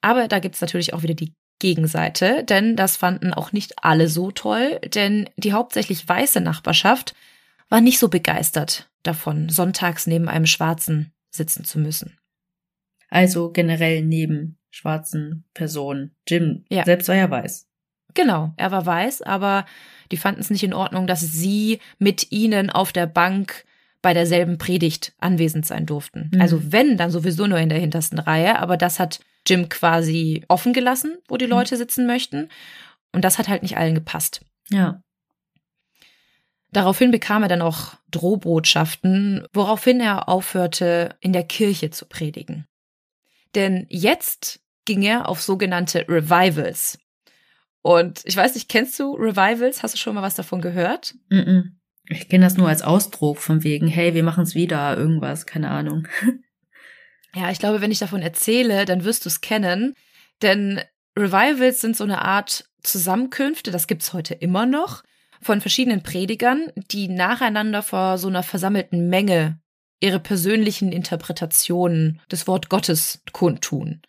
[0.02, 4.32] Aber da gibt's natürlich auch wieder die Gegenseite, denn das fanden auch nicht alle so
[4.32, 7.14] toll, denn die hauptsächlich weiße Nachbarschaft
[7.70, 12.18] war nicht so begeistert davon, sonntags neben einem Schwarzen sitzen zu müssen.
[13.10, 16.16] Also generell neben schwarzen Personen.
[16.28, 16.86] Jim ja.
[16.86, 17.68] selbst war ja weiß.
[18.14, 19.66] Genau, er war weiß, aber
[20.12, 23.66] die fanden es nicht in Ordnung, dass sie mit ihnen auf der Bank
[24.02, 26.32] bei derselben Predigt anwesend sein durften.
[26.34, 26.42] Mhm.
[26.42, 30.74] Also wenn, dann sowieso nur in der hintersten Reihe, aber das hat Jim quasi offen
[30.74, 31.52] gelassen, wo die mhm.
[31.52, 32.50] Leute sitzen möchten.
[33.12, 34.42] Und das hat halt nicht allen gepasst.
[34.70, 35.02] Ja.
[36.72, 42.66] Daraufhin bekam er dann auch Drohbotschaften, woraufhin er aufhörte, in der Kirche zu predigen.
[43.56, 47.00] Denn jetzt ging er auf sogenannte Revivals.
[47.82, 49.82] Und ich weiß nicht, kennst du Revivals?
[49.82, 51.16] Hast du schon mal was davon gehört?
[51.30, 51.64] Mm -mm.
[52.10, 55.70] Ich kenne das nur als Ausdruck von wegen, hey, wir machen es wieder, irgendwas, keine
[55.70, 56.08] Ahnung.
[57.36, 59.94] ja, ich glaube, wenn ich davon erzähle, dann wirst du es kennen.
[60.42, 60.82] Denn
[61.18, 65.04] Revivals sind so eine Art Zusammenkünfte, das gibt's heute immer noch,
[65.42, 69.60] von verschiedenen Predigern, die nacheinander vor so einer versammelten Menge
[70.00, 74.02] ihre persönlichen Interpretationen des Wort Gottes kundtun.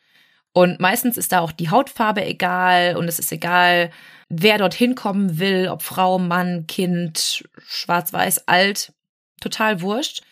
[0.53, 3.91] Und meistens ist da auch die Hautfarbe egal und es ist egal,
[4.29, 8.93] wer dorthin kommen will, ob Frau, Mann, Kind, schwarz, weiß, alt,
[9.41, 10.23] total wurscht.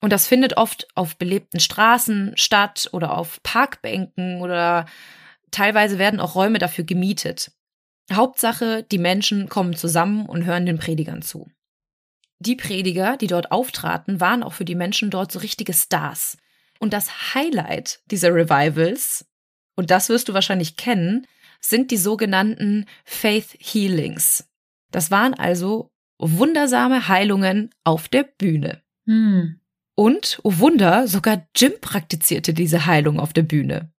[0.00, 4.86] Und das findet oft auf belebten Straßen statt oder auf Parkbänken oder
[5.50, 7.50] teilweise werden auch Räume dafür gemietet.
[8.12, 11.48] Hauptsache, die Menschen kommen zusammen und hören den Predigern zu.
[12.38, 16.36] die Prediger, die dort auftraten, waren auch für die Menschen dort so richtige Stars.
[16.78, 19.26] Und das Highlight dieser Revivals,
[19.74, 21.26] und das wirst du wahrscheinlich kennen,
[21.60, 24.48] sind die sogenannten Faith Healings.
[24.90, 28.82] Das waren also wundersame Heilungen auf der Bühne.
[29.06, 29.60] Hm.
[29.94, 33.90] Und, oh Wunder, sogar Jim praktizierte diese Heilung auf der Bühne.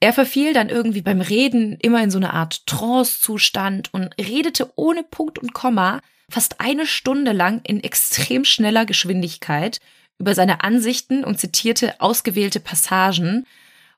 [0.00, 5.04] Er verfiel dann irgendwie beim Reden immer in so eine Art Trance-Zustand und redete ohne
[5.04, 9.78] Punkt und Komma fast eine Stunde lang in extrem schneller Geschwindigkeit
[10.18, 13.46] über seine Ansichten und zitierte ausgewählte Passagen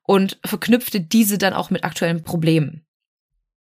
[0.03, 2.85] und verknüpfte diese dann auch mit aktuellen Problemen.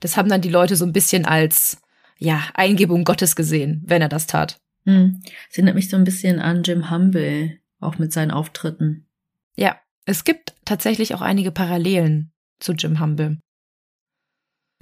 [0.01, 1.77] Das haben dann die Leute so ein bisschen als
[2.17, 4.59] ja, Eingebung Gottes gesehen, wenn er das tat.
[4.85, 5.21] Hm.
[5.23, 9.07] Das erinnert mich so ein bisschen an Jim Humble, auch mit seinen Auftritten.
[9.55, 13.39] Ja, es gibt tatsächlich auch einige Parallelen zu Jim Humble.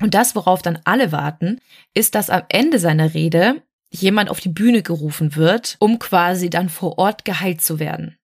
[0.01, 1.59] Und das, worauf dann alle warten,
[1.93, 6.69] ist, dass am Ende seiner Rede jemand auf die Bühne gerufen wird, um quasi dann
[6.69, 8.17] vor Ort geheilt zu werden.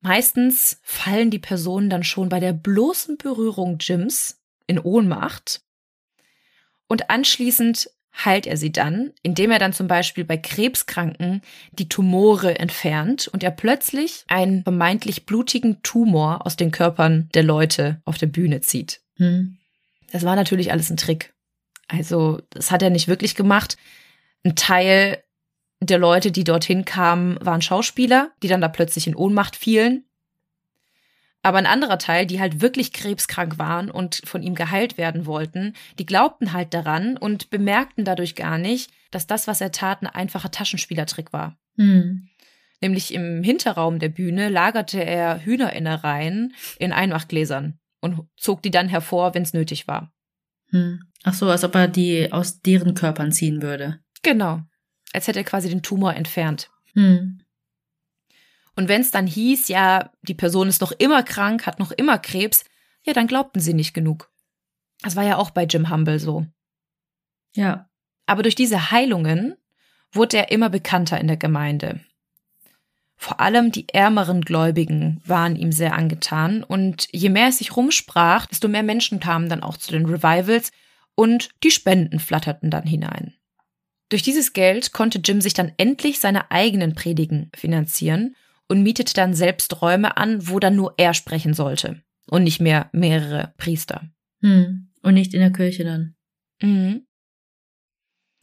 [0.00, 5.62] Meistens fallen die Personen dann schon bei der bloßen Berührung Jims in Ohnmacht
[6.88, 11.42] und anschließend heilt er sie dann, indem er dann zum Beispiel bei Krebskranken
[11.72, 18.00] die Tumore entfernt und er plötzlich einen vermeintlich blutigen Tumor aus den Körpern der Leute
[18.04, 19.00] auf der Bühne zieht.
[19.16, 19.58] Hm.
[20.12, 21.32] Das war natürlich alles ein Trick.
[21.88, 23.76] Also, das hat er nicht wirklich gemacht.
[24.44, 25.22] Ein Teil
[25.80, 30.04] der Leute, die dorthin kamen, waren Schauspieler, die dann da plötzlich in Ohnmacht fielen.
[31.42, 35.74] Aber ein anderer Teil, die halt wirklich krebskrank waren und von ihm geheilt werden wollten,
[35.98, 40.06] die glaubten halt daran und bemerkten dadurch gar nicht, dass das, was er tat, ein
[40.06, 41.56] einfacher Taschenspielertrick war.
[41.76, 42.28] Hm.
[42.82, 49.34] Nämlich im Hinterraum der Bühne lagerte er Hühnerinnereien in Einmachgläsern und zog die dann hervor,
[49.34, 50.12] wenn es nötig war.
[50.70, 51.00] Hm.
[51.22, 54.00] Ach so, als ob er die aus deren Körpern ziehen würde.
[54.22, 54.62] Genau.
[55.12, 56.70] Als hätte er quasi den Tumor entfernt.
[56.94, 57.40] Hm.
[58.76, 62.18] Und wenn es dann hieß, ja, die Person ist noch immer krank, hat noch immer
[62.18, 62.64] Krebs,
[63.04, 64.30] ja, dann glaubten sie nicht genug.
[65.02, 66.46] Das war ja auch bei Jim Humble so.
[67.54, 67.88] Ja.
[68.26, 69.56] Aber durch diese Heilungen
[70.12, 72.00] wurde er immer bekannter in der Gemeinde.
[73.16, 78.46] Vor allem die ärmeren Gläubigen waren ihm sehr angetan und je mehr es sich rumsprach,
[78.46, 80.72] desto mehr Menschen kamen dann auch zu den Revivals
[81.14, 83.34] und die Spenden flatterten dann hinein.
[84.08, 88.36] Durch dieses Geld konnte Jim sich dann endlich seine eigenen Predigen finanzieren
[88.70, 92.88] und mietete dann selbst Räume an, wo dann nur er sprechen sollte und nicht mehr
[92.92, 94.08] mehrere Priester.
[94.40, 94.88] Hm.
[95.02, 96.14] Und nicht in der Kirche dann.
[96.62, 97.06] Mhm.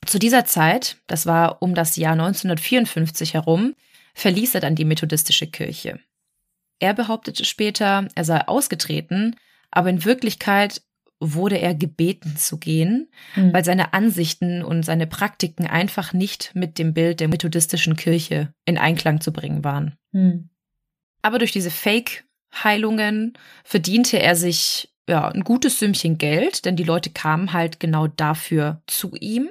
[0.05, 3.75] Zu dieser Zeit, das war um das Jahr 1954 herum,
[4.15, 5.99] verließ er dann die methodistische Kirche.
[6.79, 9.35] Er behauptete später, er sei ausgetreten,
[9.71, 10.81] aber in Wirklichkeit
[11.19, 13.53] wurde er gebeten zu gehen, Mhm.
[13.53, 18.77] weil seine Ansichten und seine Praktiken einfach nicht mit dem Bild der methodistischen Kirche in
[18.77, 19.96] Einklang zu bringen waren.
[20.11, 20.49] Hm.
[21.21, 27.09] Aber durch diese Fake-Heilungen verdiente er sich ja ein gutes Sümmchen Geld, denn die Leute
[27.09, 29.49] kamen halt genau dafür zu ihm.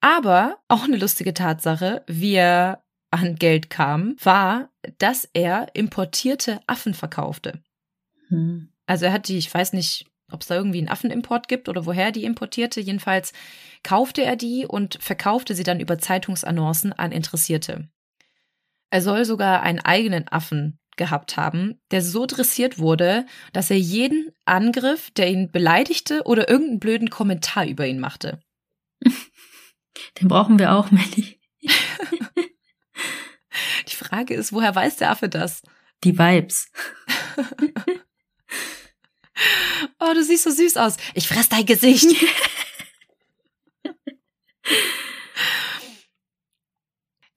[0.00, 6.94] Aber auch eine lustige Tatsache, wie er an Geld kam, war, dass er importierte Affen
[6.94, 7.62] verkaufte.
[8.28, 8.72] Hm.
[8.86, 11.86] Also er hat die, ich weiß nicht, ob es da irgendwie einen Affenimport gibt oder
[11.86, 12.80] woher er die importierte.
[12.80, 13.32] Jedenfalls
[13.82, 17.88] kaufte er die und verkaufte sie dann über Zeitungsannoncen an Interessierte.
[18.90, 24.32] Er soll sogar einen eigenen Affen gehabt haben, der so dressiert wurde, dass er jeden
[24.44, 28.40] Angriff, der ihn beleidigte oder irgendeinen blöden Kommentar über ihn machte.
[30.20, 31.40] Den brauchen wir auch, Melly.
[33.88, 35.62] Die Frage ist, woher weiß der Affe das?
[36.04, 36.70] Die Vibes.
[39.98, 40.96] Oh, du siehst so süß aus.
[41.14, 42.14] Ich fress dein Gesicht.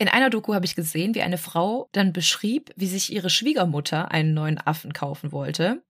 [0.03, 4.11] In einer Doku habe ich gesehen, wie eine Frau dann beschrieb, wie sich ihre Schwiegermutter
[4.11, 5.81] einen neuen Affen kaufen wollte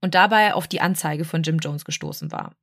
[0.00, 2.56] und dabei auf die Anzeige von Jim Jones gestoßen war.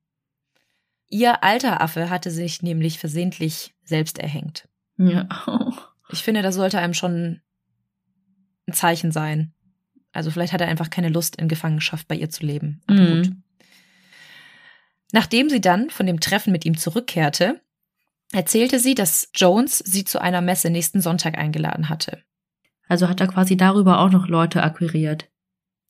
[1.08, 4.68] Ihr alter Affe hatte sich nämlich versehentlich selbst erhängt.
[4.98, 5.26] Ja.
[6.10, 7.40] Ich finde, das sollte einem schon
[8.68, 9.54] ein Zeichen sein.
[10.12, 12.82] Also vielleicht hat er einfach keine Lust, in Gefangenschaft bei ihr zu leben.
[12.86, 13.22] Aber Mhm.
[13.22, 13.32] gut.
[15.12, 17.62] Nachdem sie dann von dem Treffen mit ihm zurückkehrte,
[18.34, 22.22] erzählte sie, dass Jones sie zu einer Messe nächsten Sonntag eingeladen hatte.
[22.88, 25.28] Also hat er quasi darüber auch noch Leute akquiriert.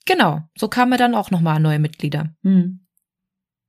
[0.06, 2.34] Genau, so kamen dann auch nochmal neue Mitglieder.
[2.42, 2.86] Hm.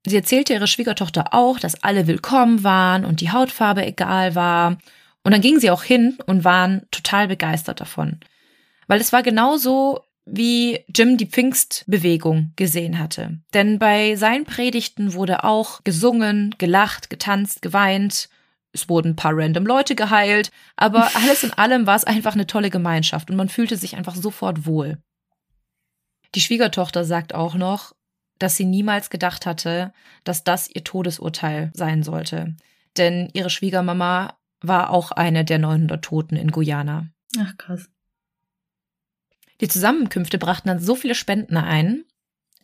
[0.05, 4.77] Sie erzählte ihrer Schwiegertochter auch, dass alle willkommen waren und die Hautfarbe egal war.
[5.23, 8.19] Und dann gingen sie auch hin und waren total begeistert davon.
[8.87, 13.39] Weil es war genauso, wie Jim die Pfingstbewegung gesehen hatte.
[13.53, 18.29] Denn bei seinen Predigten wurde auch gesungen, gelacht, getanzt, geweint.
[18.75, 22.45] Es wurden ein paar random Leute geheilt, aber alles in allem war es einfach eine
[22.45, 24.99] tolle Gemeinschaft und man fühlte sich einfach sofort wohl.
[26.35, 27.95] Die Schwiegertochter sagt auch noch,
[28.37, 29.93] dass sie niemals gedacht hatte,
[30.25, 32.55] dass das ihr Todesurteil sein sollte.
[32.97, 37.07] Denn ihre Schwiegermama war auch eine der 900 Toten in Guyana.
[37.39, 37.89] Ach, krass.
[39.61, 42.03] Die Zusammenkünfte brachten dann so viele Spenden ein,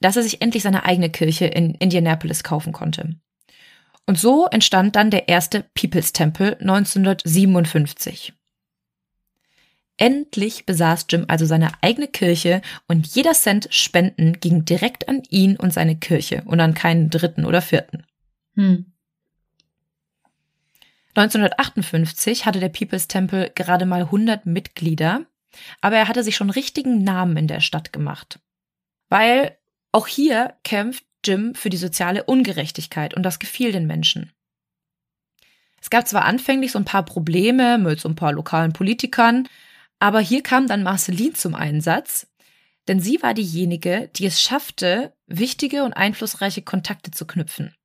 [0.01, 3.15] dass er sich endlich seine eigene Kirche in Indianapolis kaufen konnte.
[4.05, 8.33] Und so entstand dann der erste People's Temple 1957.
[9.97, 15.57] Endlich besaß Jim also seine eigene Kirche und jeder Cent Spenden ging direkt an ihn
[15.57, 18.03] und seine Kirche und an keinen dritten oder vierten.
[18.55, 18.91] Hm.
[21.13, 25.25] 1958 hatte der People's Temple gerade mal 100 Mitglieder,
[25.81, 28.39] aber er hatte sich schon richtigen Namen in der Stadt gemacht.
[29.09, 29.57] Weil
[29.91, 34.31] auch hier kämpft Jim für die soziale Ungerechtigkeit und das gefiel den Menschen.
[35.81, 39.47] Es gab zwar anfänglich so ein paar Probleme mit so ein paar lokalen Politikern,
[39.99, 42.27] aber hier kam dann Marceline zum Einsatz,
[42.87, 47.75] denn sie war diejenige, die es schaffte, wichtige und einflussreiche Kontakte zu knüpfen.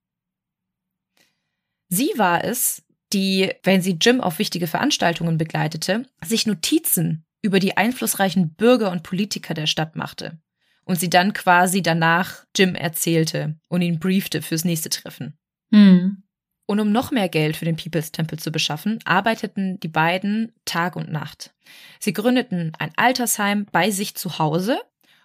[1.89, 2.82] Sie war es,
[3.12, 9.05] die, wenn sie Jim auf wichtige Veranstaltungen begleitete, sich Notizen über die einflussreichen Bürger und
[9.05, 10.39] Politiker der Stadt machte
[10.87, 15.37] und sie dann quasi danach Jim erzählte und ihn briefte fürs nächste Treffen.
[15.72, 16.22] Hm.
[16.68, 20.97] Und um noch mehr Geld für den People's Temple zu beschaffen, arbeiteten die beiden Tag
[20.97, 21.55] und Nacht.
[22.01, 24.80] Sie gründeten ein Altersheim bei sich zu Hause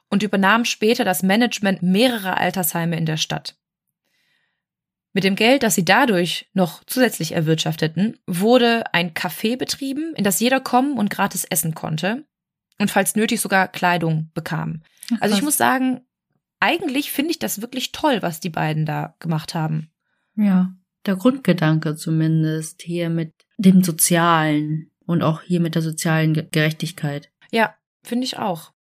[0.10, 3.56] und übernahmen später das Management mehrerer Altersheime in der Stadt.
[5.14, 10.40] Mit dem Geld, das sie dadurch noch zusätzlich erwirtschafteten, wurde ein Café betrieben, in das
[10.40, 12.26] jeder kommen und gratis essen konnte
[12.82, 14.82] und falls nötig sogar Kleidung bekam.
[15.14, 16.02] Ach, also ich muss sagen,
[16.60, 19.90] eigentlich finde ich das wirklich toll, was die beiden da gemacht haben.
[20.36, 20.74] Ja,
[21.06, 27.32] der Grundgedanke zumindest hier mit dem Sozialen und auch hier mit der sozialen Gerechtigkeit.
[27.52, 28.72] Ja, finde ich auch.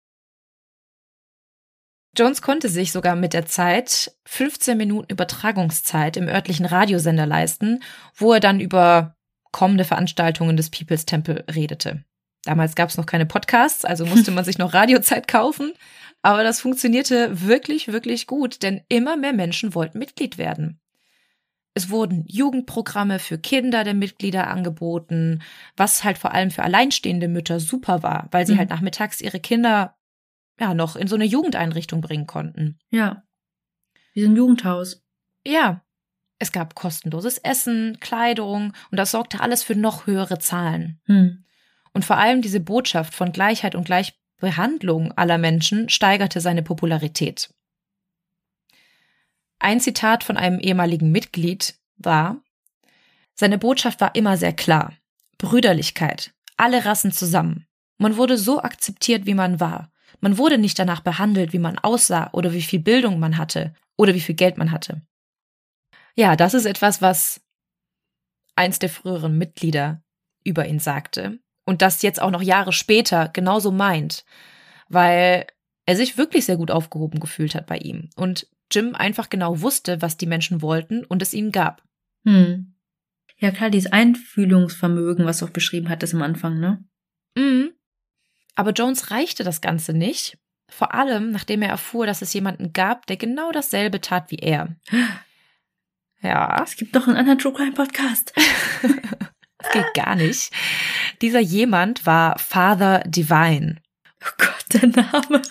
[2.18, 7.82] Jones konnte sich sogar mit der Zeit 15 Minuten Übertragungszeit im örtlichen Radiosender leisten,
[8.16, 9.16] wo er dann über
[9.52, 12.04] kommende Veranstaltungen des People's Temple redete.
[12.44, 15.74] Damals gab es noch keine Podcasts, also musste man sich noch Radiozeit kaufen.
[16.22, 20.80] Aber das funktionierte wirklich, wirklich gut, denn immer mehr Menschen wollten Mitglied werden.
[21.74, 25.42] Es wurden Jugendprogramme für Kinder der Mitglieder angeboten,
[25.78, 28.60] was halt vor allem für alleinstehende Mütter super war, weil sie mhm.
[28.60, 29.96] halt nachmittags ihre Kinder
[30.60, 32.78] ja noch in so eine Jugendeinrichtung bringen konnten.
[32.90, 33.24] Ja.
[34.14, 35.04] Wie so ein Jugendhaus.
[35.48, 35.84] Ja.
[36.40, 41.00] Es gab kostenloses Essen, Kleidung und das sorgte alles für noch höhere Zahlen.
[41.06, 41.46] Mhm.
[41.94, 47.54] Und vor allem diese Botschaft von Gleichheit und Gleichbehandlung aller Menschen steigerte seine Popularität.
[49.60, 52.42] Ein Zitat von einem ehemaligen Mitglied war,
[53.36, 54.94] seine Botschaft war immer sehr klar.
[55.38, 57.68] Brüderlichkeit, alle Rassen zusammen.
[57.98, 59.92] Man wurde so akzeptiert, wie man war.
[60.20, 64.14] Man wurde nicht danach behandelt, wie man aussah oder wie viel Bildung man hatte oder
[64.14, 65.02] wie viel Geld man hatte.
[66.16, 67.42] Ja, das ist etwas, was
[68.56, 70.04] eins der früheren Mitglieder
[70.44, 74.26] über ihn sagte und das jetzt auch noch Jahre später genauso meint,
[74.90, 75.48] weil
[75.86, 80.02] er sich wirklich sehr gut aufgehoben gefühlt hat bei ihm und Jim einfach genau wusste,
[80.02, 81.84] was die Menschen wollten und es ihnen gab.
[82.26, 82.76] Hm.
[83.38, 86.84] Ja klar, dieses Einfühlungsvermögen, was du auch beschrieben hattest am Anfang, ne?
[87.36, 87.72] Mhm.
[88.56, 90.38] Aber Jones reichte das Ganze nicht,
[90.70, 94.76] vor allem nachdem er erfuhr, dass es jemanden gab, der genau dasselbe tat wie er.
[96.24, 96.62] Ja.
[96.64, 98.32] Es gibt doch einen anderen True Crime Podcast.
[99.58, 100.52] das geht gar nicht.
[101.22, 103.82] Dieser jemand war Father Divine.
[104.24, 105.42] Oh Gott, der Name.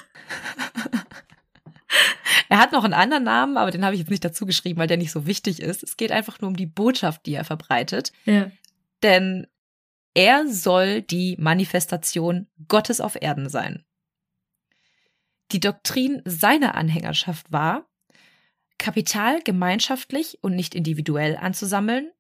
[2.49, 4.89] er hat noch einen anderen Namen, aber den habe ich jetzt nicht dazu geschrieben, weil
[4.89, 5.83] der nicht so wichtig ist.
[5.83, 8.13] Es geht einfach nur um die Botschaft, die er verbreitet.
[8.25, 8.51] Ja.
[9.03, 9.47] Denn
[10.15, 13.85] er soll die Manifestation Gottes auf Erden sein.
[15.53, 17.89] Die Doktrin seiner Anhängerschaft war,
[18.79, 22.11] Kapital gemeinschaftlich und nicht individuell anzusammeln,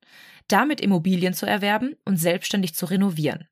[0.53, 3.49] damit Immobilien zu erwerben und selbstständig zu renovieren.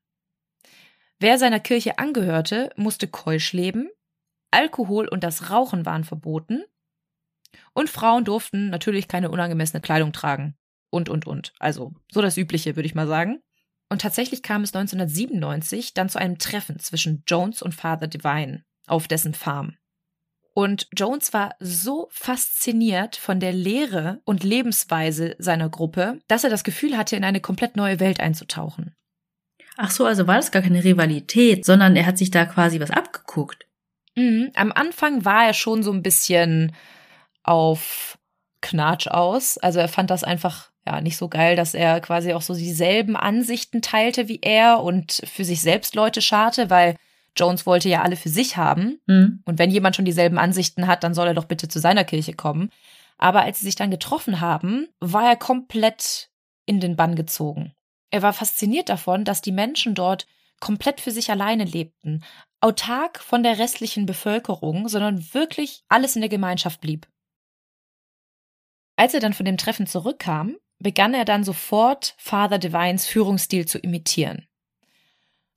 [1.19, 3.89] Wer seiner Kirche angehörte, musste keusch leben,
[4.51, 6.63] Alkohol und das Rauchen waren verboten
[7.73, 10.55] und Frauen durften natürlich keine unangemessene Kleidung tragen.
[10.91, 11.53] Und, und, und.
[11.59, 13.41] Also so das Übliche, würde ich mal sagen.
[13.89, 19.07] Und tatsächlich kam es 1997 dann zu einem Treffen zwischen Jones und Father Divine auf
[19.07, 19.77] dessen Farm.
[20.59, 26.65] Und Jones war so fasziniert von der Lehre und Lebensweise seiner Gruppe, dass er das
[26.65, 28.93] Gefühl hatte, in eine komplett neue Welt einzutauchen.
[29.77, 32.91] Ach so, also war das gar keine Rivalität, sondern er hat sich da quasi was
[32.91, 33.67] abgeguckt.
[34.17, 34.51] Mhm.
[34.53, 36.75] Am Anfang war er schon so ein bisschen
[37.43, 38.17] auf
[38.59, 39.57] Knatsch aus.
[39.59, 43.15] Also er fand das einfach, ja nicht so geil, dass er quasi auch so dieselben
[43.15, 46.97] Ansichten teilte wie er und für sich selbst Leute scharte, weil
[47.39, 48.99] Jones wollte ja alle für sich haben.
[49.07, 49.41] Mhm.
[49.45, 52.33] Und wenn jemand schon dieselben Ansichten hat, dann soll er doch bitte zu seiner Kirche
[52.33, 52.69] kommen.
[53.17, 56.29] Aber als sie sich dann getroffen haben, war er komplett
[56.65, 57.73] in den Bann gezogen.
[58.11, 60.25] Er war fasziniert davon, dass die Menschen dort
[60.59, 62.23] komplett für sich alleine lebten,
[62.59, 67.07] autark von der restlichen Bevölkerung, sondern wirklich alles in der Gemeinschaft blieb.
[68.97, 73.79] Als er dann von dem Treffen zurückkam, begann er dann sofort Father Divines Führungsstil zu
[73.79, 74.48] imitieren.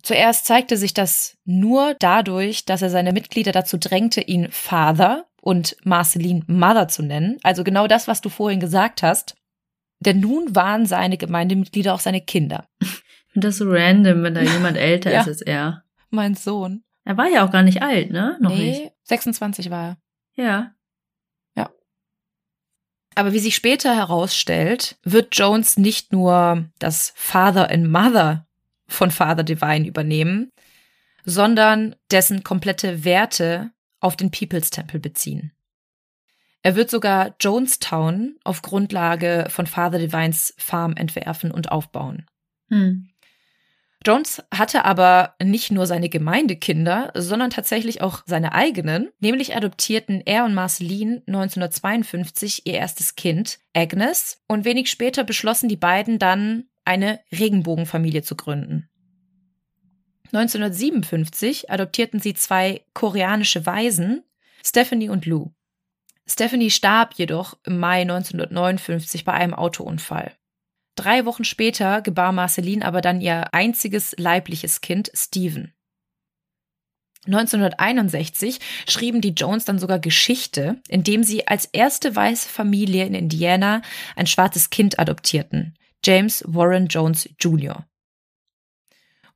[0.02, 5.76] Zuerst zeigte sich das nur dadurch, dass er seine Mitglieder dazu drängte, ihn Father und
[5.84, 9.36] Marceline Mother zu nennen, also genau das, was du vorhin gesagt hast.
[10.00, 12.66] Denn nun waren seine Gemeindemitglieder auch seine Kinder.
[13.34, 15.20] Und das ist so random, wenn da jemand älter Ja.
[15.20, 15.84] ist als er.
[16.10, 16.82] Mein Sohn.
[17.04, 18.36] Er war ja auch gar nicht alt, ne?
[18.40, 18.92] Noch nee, nicht.
[19.04, 19.96] 26 war
[20.36, 20.44] er.
[20.44, 20.74] Ja.
[23.14, 28.46] Aber wie sich später herausstellt, wird Jones nicht nur das Father and Mother
[28.92, 30.50] von Father Divine übernehmen,
[31.24, 33.70] sondern dessen komplette Werte
[34.00, 35.52] auf den People's Temple beziehen.
[36.62, 42.26] Er wird sogar Jonestown auf Grundlage von Father Divines Farm entwerfen und aufbauen.
[42.68, 43.08] Hm.
[44.04, 49.10] Jones hatte aber nicht nur seine Gemeindekinder, sondern tatsächlich auch seine eigenen.
[49.20, 55.76] Nämlich adoptierten er und Marceline 1952 ihr erstes Kind, Agnes, und wenig später beschlossen die
[55.76, 58.88] beiden dann, eine Regenbogenfamilie zu gründen.
[60.32, 64.24] 1957 adoptierten sie zwei koreanische Waisen,
[64.64, 65.52] Stephanie und Lou.
[66.26, 70.32] Stephanie starb jedoch im Mai 1959 bei einem Autounfall.
[70.94, 75.74] Drei Wochen später gebar Marceline aber dann ihr einziges leibliches Kind, Stephen.
[77.26, 78.58] 1961
[78.88, 83.82] schrieben die Jones dann sogar Geschichte, indem sie als erste weiße Familie in Indiana
[84.16, 87.86] ein schwarzes Kind adoptierten, James Warren Jones Jr.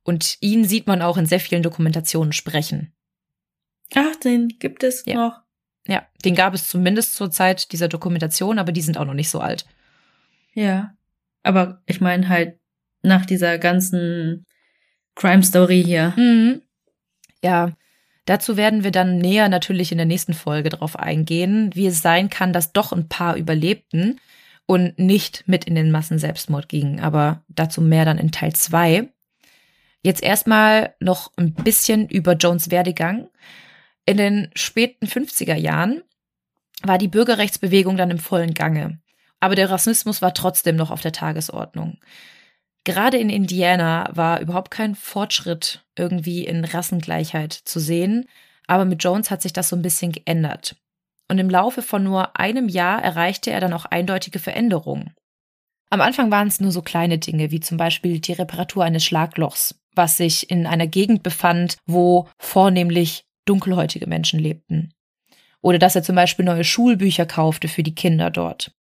[0.03, 2.93] Und ihn sieht man auch in sehr vielen Dokumentationen sprechen.
[3.93, 5.15] Ach, den gibt es Ja.
[5.15, 5.41] noch.
[5.87, 9.29] Ja, den gab es zumindest zur Zeit dieser Dokumentation, aber die sind auch noch nicht
[9.29, 9.65] so alt.
[10.53, 10.93] Ja.
[11.43, 12.59] Aber ich meine halt
[13.03, 14.45] nach dieser ganzen
[15.15, 16.13] Crime Story hier.
[16.17, 16.61] Mhm.
[17.41, 17.71] Ja,
[18.25, 22.29] dazu werden wir dann näher natürlich in der nächsten Folge drauf eingehen, wie es sein
[22.29, 24.19] kann, dass doch ein paar überlebten
[24.67, 26.99] und nicht mit in den Massenselbstmord gingen.
[26.99, 29.09] Aber dazu mehr dann in Teil zwei.
[30.03, 33.29] Jetzt erstmal noch ein bisschen über Jones Werdegang.
[34.05, 36.03] In den späten 50er Jahren
[36.83, 38.99] war die Bürgerrechtsbewegung dann im vollen Gange.
[39.39, 41.97] Aber der Rassismus war trotzdem noch auf der Tagesordnung.
[42.83, 48.27] Gerade in Indiana war überhaupt kein Fortschritt irgendwie in Rassengleichheit zu sehen,
[48.65, 50.75] aber mit Jones hat sich das so ein bisschen geändert.
[51.29, 55.13] Und im Laufe von nur einem Jahr erreichte er dann auch eindeutige Veränderungen.
[55.89, 59.79] Am Anfang waren es nur so kleine Dinge, wie zum Beispiel die Reparatur eines Schlaglochs,
[59.95, 64.93] was sich in einer Gegend befand, wo vornehmlich dunkelhäutige Menschen lebten.
[65.61, 68.71] Oder dass er zum Beispiel neue Schulbücher kaufte für die Kinder dort.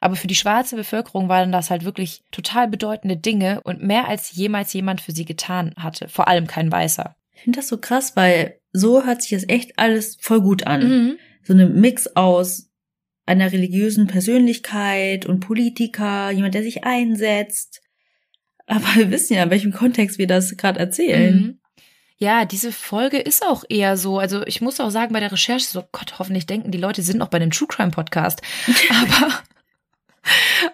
[0.00, 4.32] Aber für die schwarze Bevölkerung waren das halt wirklich total bedeutende Dinge und mehr als
[4.32, 6.08] jemals jemand für sie getan hatte.
[6.08, 7.16] Vor allem kein Weißer.
[7.32, 10.88] Ich finde das so krass, weil so hört sich das echt alles voll gut an.
[10.88, 11.18] Mhm.
[11.46, 12.70] So eine Mix aus
[13.24, 17.82] einer religiösen Persönlichkeit und Politiker, jemand, der sich einsetzt.
[18.66, 21.34] Aber wir wissen ja, in welchem Kontext wir das gerade erzählen.
[21.34, 21.60] Mhm.
[22.18, 24.18] Ja, diese Folge ist auch eher so.
[24.18, 27.18] Also ich muss auch sagen, bei der Recherche so, Gott, hoffentlich denken die Leute sind
[27.18, 28.42] noch bei dem True Crime Podcast.
[28.90, 29.32] Aber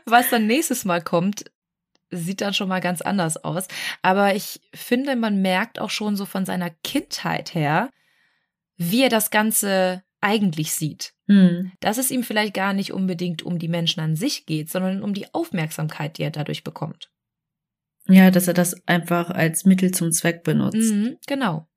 [0.07, 1.45] was dann nächstes Mal kommt,
[2.11, 3.67] sieht dann schon mal ganz anders aus.
[4.03, 7.91] Aber ich finde, man merkt auch schon so von seiner Kindheit her,
[8.77, 11.13] wie er das Ganze eigentlich sieht.
[11.27, 11.73] Hm.
[11.81, 15.15] Dass es ihm vielleicht gar nicht unbedingt um die Menschen an sich geht, sondern um
[15.15, 17.11] die Aufmerksamkeit, die er dadurch bekommt.
[18.09, 20.93] Ja, dass er das einfach als Mittel zum Zweck benutzt.
[20.93, 21.69] Mhm, genau.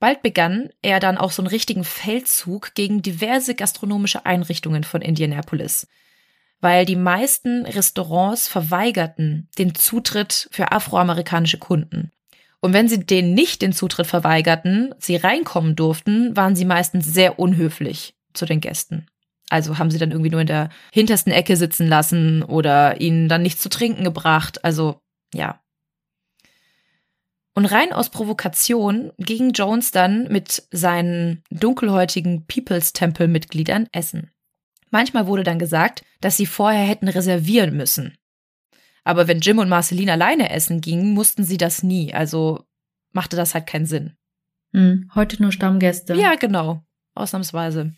[0.00, 5.88] Bald begann er dann auch so einen richtigen Feldzug gegen diverse gastronomische Einrichtungen von Indianapolis,
[6.60, 12.12] weil die meisten Restaurants verweigerten den Zutritt für afroamerikanische Kunden.
[12.60, 17.38] Und wenn sie denen nicht den Zutritt verweigerten, sie reinkommen durften, waren sie meistens sehr
[17.38, 19.06] unhöflich zu den Gästen.
[19.48, 23.42] Also haben sie dann irgendwie nur in der hintersten Ecke sitzen lassen oder ihnen dann
[23.42, 24.64] nichts zu trinken gebracht.
[24.64, 25.00] Also
[25.32, 25.60] ja,
[27.58, 34.30] und rein aus Provokation ging Jones dann mit seinen dunkelhäutigen People's Temple Mitgliedern essen.
[34.90, 38.16] Manchmal wurde dann gesagt, dass sie vorher hätten reservieren müssen.
[39.08, 42.66] Aber wenn Jim und Marceline alleine essen gingen, mussten sie das nie, also
[43.12, 44.12] machte das halt keinen Sinn.
[44.74, 45.10] Hm.
[45.14, 46.12] Heute nur Stammgäste.
[46.12, 46.82] Ja, genau,
[47.14, 47.94] ausnahmsweise.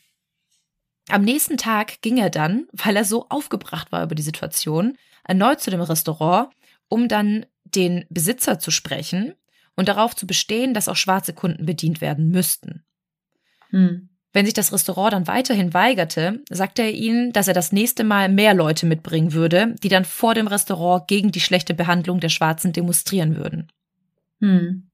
[1.09, 5.61] Am nächsten Tag ging er dann, weil er so aufgebracht war über die Situation, erneut
[5.61, 6.51] zu dem Restaurant,
[6.89, 9.35] um dann den Besitzer zu sprechen
[9.75, 12.85] und darauf zu bestehen, dass auch schwarze Kunden bedient werden müssten.
[13.71, 14.10] Hm.
[14.33, 18.29] Wenn sich das Restaurant dann weiterhin weigerte, sagte er ihnen, dass er das nächste Mal
[18.29, 22.73] mehr Leute mitbringen würde, die dann vor dem Restaurant gegen die schlechte Behandlung der Schwarzen
[22.73, 23.69] demonstrieren würden.
[24.41, 24.91] Hm.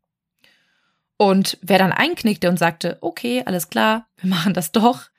[1.18, 5.10] Und wer dann einknickte und sagte, okay, alles klar, wir machen das doch,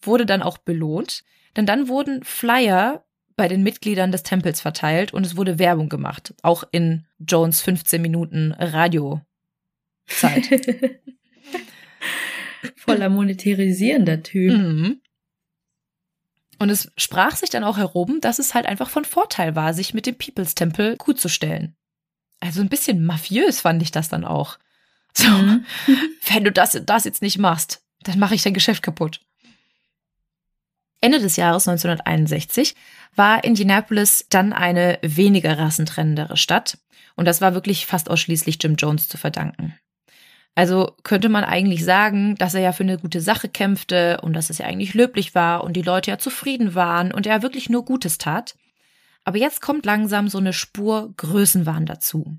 [0.00, 1.24] wurde dann auch belohnt,
[1.56, 3.04] denn dann wurden Flyer
[3.36, 8.00] bei den Mitgliedern des Tempels verteilt und es wurde Werbung gemacht, auch in Jones 15
[8.00, 9.20] Minuten Radiozeit.
[12.76, 14.52] Voller monetarisierender Typ.
[14.52, 15.00] Mhm.
[16.58, 19.94] Und es sprach sich dann auch herum, dass es halt einfach von Vorteil war, sich
[19.94, 21.76] mit dem People's Tempel gut zu stellen.
[22.40, 24.58] Also ein bisschen mafiös fand ich das dann auch.
[25.12, 25.64] So, mhm.
[26.28, 29.20] wenn du das, das jetzt nicht machst, dann mache ich dein Geschäft kaputt.
[31.00, 32.74] Ende des Jahres 1961
[33.14, 36.78] war Indianapolis dann eine weniger rassentrennendere Stadt.
[37.16, 39.78] Und das war wirklich fast ausschließlich Jim Jones zu verdanken.
[40.56, 44.48] Also könnte man eigentlich sagen, dass er ja für eine gute Sache kämpfte und dass
[44.48, 47.84] es ja eigentlich löblich war und die Leute ja zufrieden waren und er wirklich nur
[47.84, 48.56] Gutes tat.
[49.22, 52.38] Aber jetzt kommt langsam so eine Spur Größenwahn dazu.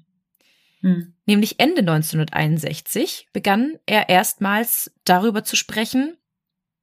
[0.82, 1.14] Hm.
[1.28, 6.18] Nämlich Ende 1961 begann er erstmals darüber zu sprechen,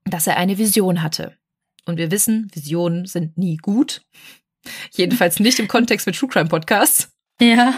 [0.04, 1.36] dass er eine Vision hatte.
[1.84, 4.02] Und wir wissen, Visionen sind nie gut.
[4.92, 7.10] Jedenfalls nicht im Kontext mit True Crime Podcasts.
[7.40, 7.74] Ja.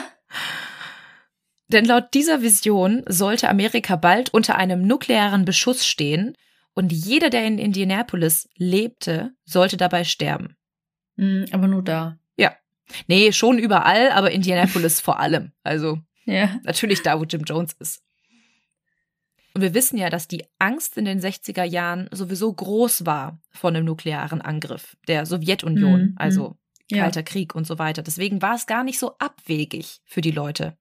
[1.68, 6.36] Denn laut dieser Vision sollte Amerika bald unter einem nuklearen Beschuss stehen
[6.74, 10.56] und jeder, der in Indianapolis lebte, sollte dabei sterben.
[11.16, 12.18] Mhm, aber nur da.
[12.36, 12.54] Ja.
[13.08, 15.52] Nee, schon überall, aber Indianapolis vor allem.
[15.62, 16.60] Also ja.
[16.62, 18.02] natürlich da, wo Jim Jones ist.
[19.54, 23.70] Und wir wissen ja, dass die Angst in den 60er Jahren sowieso groß war vor
[23.70, 26.14] einem nuklearen Angriff der Sowjetunion, mhm.
[26.16, 26.58] also
[26.90, 27.02] ja.
[27.02, 28.02] Kalter Krieg und so weiter.
[28.02, 30.76] Deswegen war es gar nicht so abwegig für die Leute.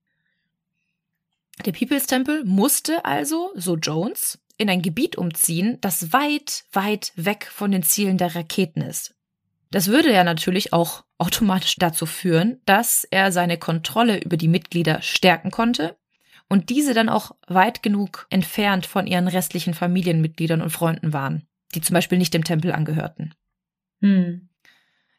[1.63, 7.47] Der People's Temple musste also, so Jones, in ein Gebiet umziehen, das weit, weit weg
[7.51, 9.15] von den Zielen der Raketen ist.
[9.71, 15.01] Das würde ja natürlich auch automatisch dazu führen, dass er seine Kontrolle über die Mitglieder
[15.01, 15.97] stärken konnte
[16.47, 21.81] und diese dann auch weit genug entfernt von ihren restlichen Familienmitgliedern und Freunden waren, die
[21.81, 23.33] zum Beispiel nicht dem Tempel angehörten.
[24.01, 24.49] Hm.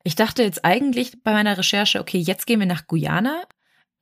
[0.04, 3.42] Ich dachte jetzt eigentlich bei meiner Recherche, okay, jetzt gehen wir nach Guyana,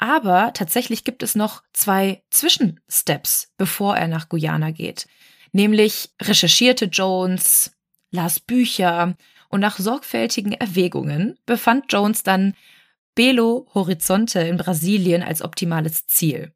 [0.04, 5.08] aber tatsächlich gibt es noch zwei Zwischensteps, bevor er nach Guyana geht.
[5.52, 7.74] Nämlich recherchierte Jones,
[8.10, 9.16] las Bücher
[9.48, 12.54] und nach sorgfältigen Erwägungen befand Jones dann
[13.14, 16.52] Belo Horizonte in Brasilien als optimales Ziel.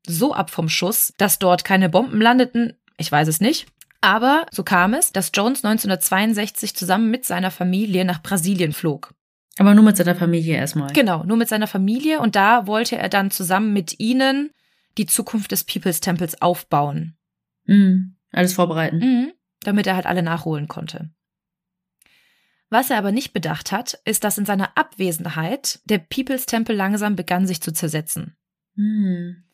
[0.06, 3.68] so ab vom Schuss, dass dort keine Bomben landeten, ich weiß es nicht.
[4.02, 9.15] Aber so kam es, dass Jones 1962 zusammen mit seiner Familie nach Brasilien flog.
[9.58, 10.92] Aber nur mit seiner Familie erstmal.
[10.92, 12.20] Genau, nur mit seiner Familie.
[12.20, 14.50] Und da wollte er dann zusammen mit ihnen
[14.98, 17.16] die Zukunft des People's Temples aufbauen.
[17.64, 18.16] Mhm.
[18.32, 18.98] Alles vorbereiten.
[18.98, 19.32] Mhm.
[19.62, 21.10] Damit er halt alle nachholen konnte.
[22.68, 27.16] Was er aber nicht bedacht hat, ist, dass in seiner Abwesenheit der People's Temple langsam
[27.16, 28.36] begann sich zu zersetzen.
[28.74, 29.44] Hm.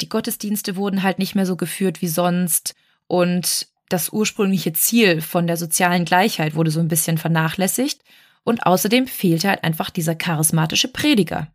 [0.00, 2.74] Die Gottesdienste wurden halt nicht mehr so geführt wie sonst
[3.06, 8.02] und das ursprüngliche Ziel von der sozialen Gleichheit wurde so ein bisschen vernachlässigt
[8.44, 11.48] und außerdem fehlte halt einfach dieser charismatische Prediger.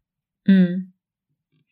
[0.45, 0.93] Mhm.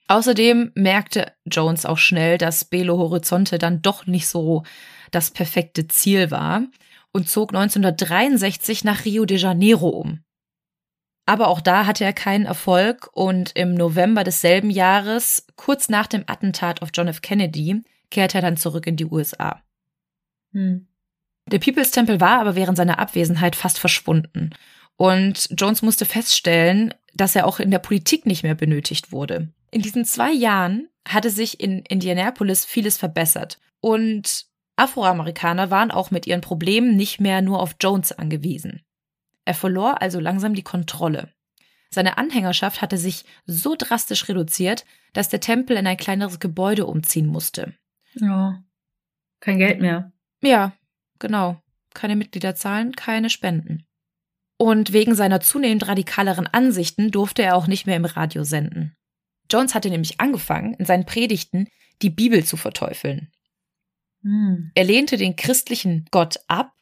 [0.07, 4.63] Außerdem merkte Jones auch schnell, dass Belo Horizonte dann doch nicht so
[5.11, 6.63] das perfekte Ziel war
[7.11, 10.23] und zog 1963 nach Rio de Janeiro um.
[11.25, 16.23] Aber auch da hatte er keinen Erfolg und im November desselben Jahres, kurz nach dem
[16.25, 17.21] Attentat auf John F.
[17.21, 19.61] Kennedy, kehrte er dann zurück in die USA.
[20.53, 20.87] Hm.
[21.47, 24.51] Der People's Temple war aber während seiner Abwesenheit fast verschwunden.
[24.97, 29.49] Und Jones musste feststellen, dass er auch in der Politik nicht mehr benötigt wurde.
[29.71, 33.59] In diesen zwei Jahren hatte sich in Indianapolis vieles verbessert.
[33.79, 34.45] Und
[34.75, 38.81] Afroamerikaner waren auch mit ihren Problemen nicht mehr nur auf Jones angewiesen.
[39.45, 41.31] Er verlor also langsam die Kontrolle.
[41.89, 47.27] Seine Anhängerschaft hatte sich so drastisch reduziert, dass der Tempel in ein kleineres Gebäude umziehen
[47.27, 47.73] musste.
[48.15, 48.63] Ja.
[49.39, 50.11] Kein Geld mehr.
[50.41, 50.73] Ja,
[51.19, 51.61] genau.
[51.93, 53.86] Keine Mitgliederzahlen, keine Spenden.
[54.57, 58.95] Und wegen seiner zunehmend radikaleren Ansichten durfte er auch nicht mehr im Radio senden.
[59.51, 61.67] Jones hatte nämlich angefangen, in seinen Predigten
[62.01, 63.31] die Bibel zu verteufeln.
[64.23, 64.71] Hm.
[64.73, 66.73] Er lehnte den christlichen Gott ab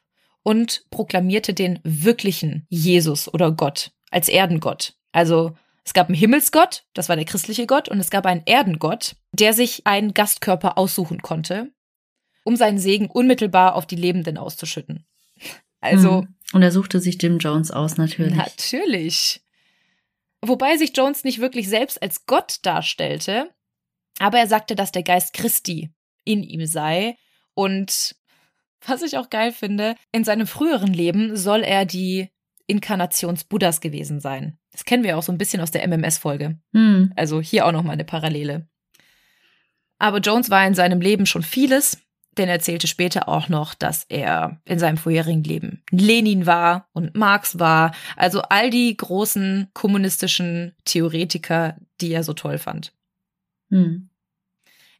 [0.42, 4.94] und proklamierte den wirklichen Jesus oder Gott als Erdengott.
[5.12, 9.16] Also es gab einen Himmelsgott, das war der christliche Gott, und es gab einen Erdengott,
[9.32, 11.72] der sich einen Gastkörper aussuchen konnte.
[12.46, 15.04] um seinen Segen unmittelbar auf die Lebenden auszuschütten.
[15.80, 16.22] Also.
[16.22, 16.35] Hm.
[16.56, 18.34] Und er suchte sich Jim Jones aus, natürlich.
[18.34, 19.42] Natürlich.
[20.40, 23.50] Wobei sich Jones nicht wirklich selbst als Gott darstellte,
[24.20, 25.92] aber er sagte, dass der Geist Christi
[26.24, 27.18] in ihm sei.
[27.52, 28.16] Und
[28.86, 32.30] was ich auch geil finde, in seinem früheren Leben soll er die
[32.66, 34.56] Inkarnations Buddhas gewesen sein.
[34.72, 36.58] Das kennen wir auch so ein bisschen aus der MMS-Folge.
[36.72, 37.12] Hm.
[37.16, 38.66] Also hier auch nochmal eine Parallele.
[39.98, 41.98] Aber Jones war in seinem Leben schon vieles,
[42.36, 47.14] denn er erzählte später auch noch, dass er in seinem vorherigen Leben Lenin war und
[47.16, 52.92] Marx war, also all die großen kommunistischen Theoretiker, die er so toll fand.
[53.70, 54.10] Hm.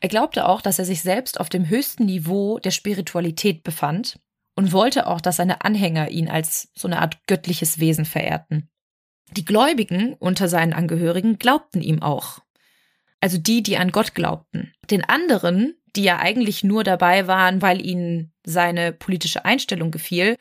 [0.01, 4.19] Er glaubte auch, dass er sich selbst auf dem höchsten Niveau der Spiritualität befand
[4.55, 8.69] und wollte auch, dass seine Anhänger ihn als so eine Art göttliches Wesen verehrten.
[9.33, 12.41] Die Gläubigen unter seinen Angehörigen glaubten ihm auch.
[13.21, 14.73] Also die, die an Gott glaubten.
[14.91, 20.37] Den anderen, die ja eigentlich nur dabei waren, weil ihnen seine politische Einstellung gefiel,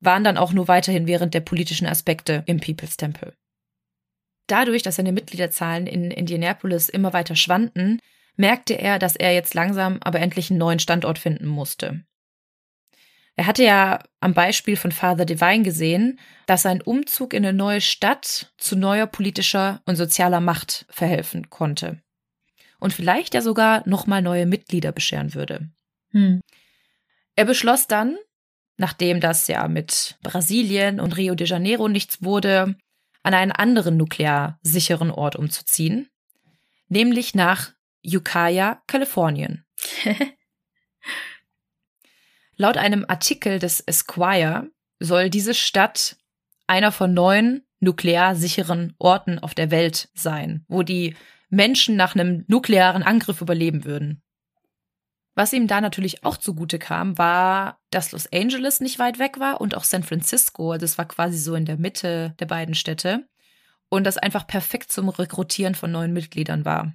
[0.00, 3.34] waren dann auch nur weiterhin während der politischen Aspekte im People's Temple.
[4.46, 8.00] Dadurch, dass seine Mitgliederzahlen in Indianapolis immer weiter schwanden,
[8.36, 12.04] merkte er, dass er jetzt langsam aber endlich einen neuen Standort finden musste.
[13.36, 17.80] Er hatte ja am Beispiel von Father Divine gesehen, dass sein Umzug in eine neue
[17.80, 22.02] Stadt zu neuer politischer und sozialer Macht verhelfen konnte.
[22.80, 25.70] Und vielleicht ja sogar nochmal neue Mitglieder bescheren würde.
[26.10, 26.40] Hm.
[27.34, 28.16] Er beschloss dann,
[28.76, 32.76] nachdem das ja mit Brasilien und Rio de Janeiro nichts wurde,
[33.22, 36.08] an einen anderen nuklear sicheren Ort umzuziehen,
[36.88, 37.72] nämlich nach
[38.04, 39.64] Ukiah, Kalifornien.
[42.56, 44.68] Laut einem Artikel des Esquire
[44.98, 46.16] soll diese Stadt
[46.66, 51.16] einer von neun nuklear sicheren Orten auf der Welt sein, wo die
[51.48, 54.22] Menschen nach einem nuklearen Angriff überleben würden.
[55.34, 59.60] Was ihm da natürlich auch zugute kam, war, dass Los Angeles nicht weit weg war
[59.60, 60.76] und auch San Francisco.
[60.78, 63.28] Das war quasi so in der Mitte der beiden Städte.
[63.88, 66.92] Und das einfach perfekt zum Rekrutieren von neuen Mitgliedern war.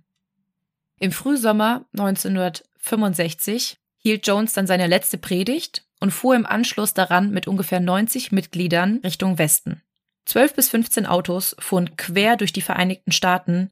[0.99, 7.47] Im Frühsommer 1965 hielt Jones dann seine letzte Predigt und fuhr im Anschluss daran mit
[7.47, 9.81] ungefähr 90 Mitgliedern Richtung Westen.
[10.25, 13.71] 12 bis 15 Autos fuhren quer durch die Vereinigten Staaten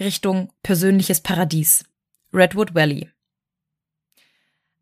[0.00, 1.84] Richtung persönliches Paradies,
[2.32, 3.10] Redwood Valley.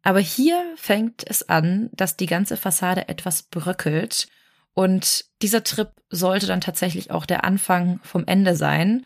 [0.02, 4.28] Aber hier fängt es an, dass die ganze Fassade etwas bröckelt
[4.78, 9.04] und dieser Trip sollte dann tatsächlich auch der Anfang vom Ende sein.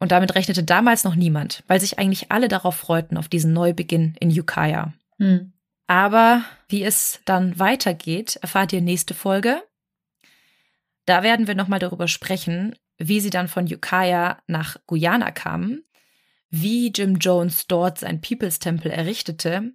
[0.00, 4.16] Und damit rechnete damals noch niemand, weil sich eigentlich alle darauf freuten, auf diesen Neubeginn
[4.18, 4.92] in Ukiah.
[5.18, 5.52] Hm.
[5.86, 9.62] Aber wie es dann weitergeht, erfahrt ihr nächste Folge.
[11.06, 15.84] Da werden wir nochmal darüber sprechen, wie sie dann von Ukiah nach Guyana kamen,
[16.50, 19.72] wie Jim Jones dort sein People's Temple errichtete,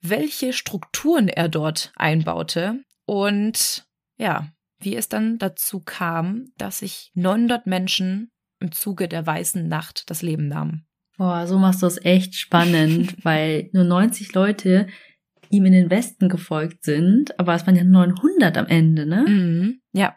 [0.00, 3.86] welche Strukturen er dort einbaute und
[4.18, 4.48] ja,
[4.78, 8.30] wie es dann dazu kam, dass sich 900 Menschen
[8.60, 10.86] im Zuge der Weißen Nacht das Leben nahmen.
[11.16, 14.86] Boah, so machst du es echt spannend, weil nur 90 Leute
[15.50, 19.24] ihm in den Westen gefolgt sind, aber es waren ja 900 am Ende, ne?
[19.28, 20.16] Mhm, ja.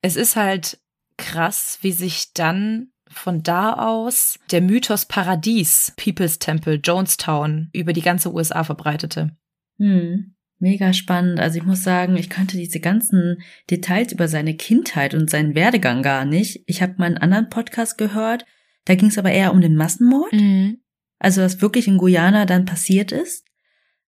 [0.00, 0.78] Es ist halt
[1.16, 8.02] krass, wie sich dann von da aus der Mythos Paradies, People's Temple, Jonestown über die
[8.02, 9.36] ganze USA verbreitete.
[9.78, 10.34] Hm.
[10.58, 11.40] Mega spannend.
[11.40, 13.38] Also ich muss sagen, ich kannte diese ganzen
[13.70, 16.62] Details über seine Kindheit und seinen Werdegang gar nicht.
[16.66, 18.46] Ich habe mal einen anderen Podcast gehört,
[18.84, 20.32] da ging es aber eher um den Massenmord.
[20.32, 20.78] Mhm.
[21.18, 23.46] Also was wirklich in Guyana dann passiert ist.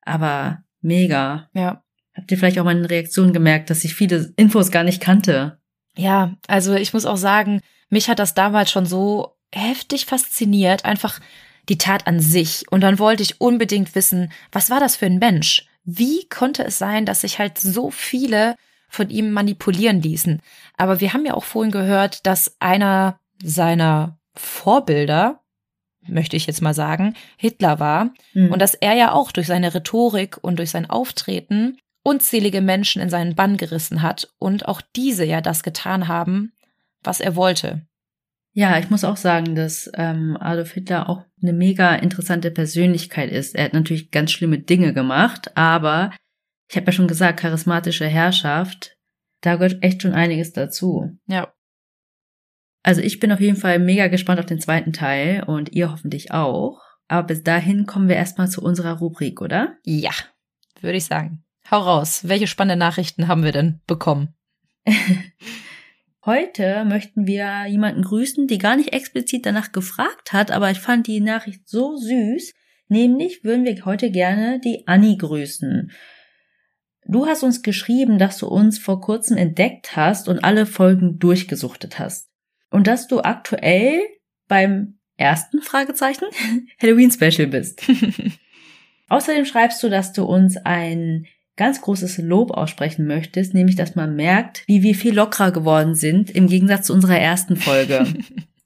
[0.01, 1.49] Aber mega.
[1.53, 1.83] Ja.
[2.13, 5.59] Habt ihr vielleicht auch mal in Reaktionen gemerkt, dass ich viele Infos gar nicht kannte?
[5.95, 11.19] Ja, also ich muss auch sagen, mich hat das damals schon so heftig fasziniert, einfach
[11.69, 12.65] die Tat an sich.
[12.71, 15.65] Und dann wollte ich unbedingt wissen, was war das für ein Mensch?
[15.83, 18.55] Wie konnte es sein, dass sich halt so viele
[18.89, 20.41] von ihm manipulieren ließen?
[20.77, 25.41] Aber wir haben ja auch vorhin gehört, dass einer seiner Vorbilder,
[26.07, 28.51] möchte ich jetzt mal sagen, Hitler war Mhm.
[28.51, 33.09] und dass er ja auch durch seine Rhetorik und durch sein Auftreten unzählige Menschen in
[33.09, 36.53] seinen Bann gerissen hat und auch diese ja das getan haben,
[37.03, 37.81] was er wollte.
[38.53, 43.55] Ja, ich muss auch sagen, dass ähm, Adolf Hitler auch eine mega interessante Persönlichkeit ist.
[43.55, 46.11] Er hat natürlich ganz schlimme Dinge gemacht, aber
[46.69, 48.95] ich habe ja schon gesagt, charismatische Herrschaft,
[49.41, 51.17] da gehört echt schon einiges dazu.
[51.27, 51.53] Ja.
[52.83, 56.31] Also ich bin auf jeden Fall mega gespannt auf den zweiten Teil und ihr hoffentlich
[56.31, 56.81] auch.
[57.07, 59.75] Aber bis dahin kommen wir erstmal zu unserer Rubrik, oder?
[59.83, 60.11] Ja,
[60.81, 61.44] würde ich sagen.
[61.69, 62.27] Hau raus.
[62.27, 64.35] Welche spannende Nachrichten haben wir denn bekommen?
[66.25, 71.07] Heute möchten wir jemanden grüßen, die gar nicht explizit danach gefragt hat, aber ich fand
[71.07, 72.53] die Nachricht so süß.
[72.87, 75.91] Nämlich würden wir heute gerne die Anni grüßen.
[77.07, 81.99] Du hast uns geschrieben, dass du uns vor kurzem entdeckt hast und alle Folgen durchgesuchtet
[81.99, 82.29] hast.
[82.71, 84.01] Und dass du aktuell
[84.47, 86.25] beim ersten Fragezeichen
[86.81, 87.81] Halloween Special bist.
[89.09, 91.27] Außerdem schreibst du, dass du uns ein
[91.57, 96.29] ganz großes Lob aussprechen möchtest, nämlich dass man merkt, wie wir viel lockerer geworden sind
[96.29, 98.05] im Gegensatz zu unserer ersten Folge.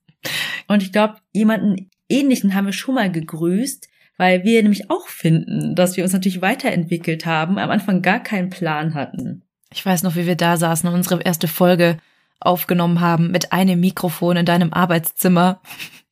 [0.68, 3.88] Und ich glaube, jemanden ähnlichen haben wir schon mal gegrüßt,
[4.18, 8.50] weil wir nämlich auch finden, dass wir uns natürlich weiterentwickelt haben, am Anfang gar keinen
[8.50, 9.44] Plan hatten.
[9.72, 12.00] Ich weiß noch, wie wir da saßen und unsere erste Folge
[12.40, 15.62] aufgenommen haben mit einem Mikrofon in deinem Arbeitszimmer.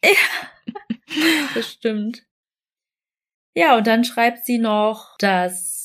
[0.03, 0.73] Ja,
[1.55, 2.23] das stimmt.
[3.55, 5.76] Ja, und dann schreibt sie noch, dass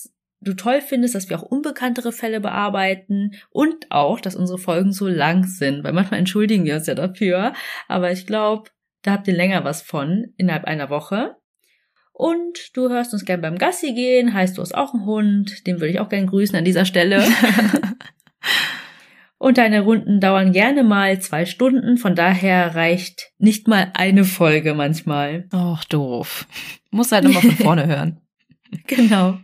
[0.43, 5.09] du toll findest, dass wir auch unbekanntere Fälle bearbeiten und auch, dass unsere Folgen so
[5.09, 7.53] lang sind, weil manchmal entschuldigen wir uns ja dafür.
[7.89, 8.71] Aber ich glaube,
[9.03, 11.37] da habt ihr länger was von innerhalb einer Woche.
[12.13, 15.81] Und du hörst uns gern beim Gassi gehen, heißt du hast auch einen Hund, den
[15.81, 17.25] würde ich auch gern grüßen an dieser Stelle.
[19.39, 24.73] Und deine Runden dauern gerne mal zwei Stunden, von daher reicht nicht mal eine Folge
[24.75, 25.49] manchmal.
[25.53, 26.47] Och, doof.
[26.93, 28.19] Muss halt nochmal von vorne hören.
[28.87, 29.39] Genau.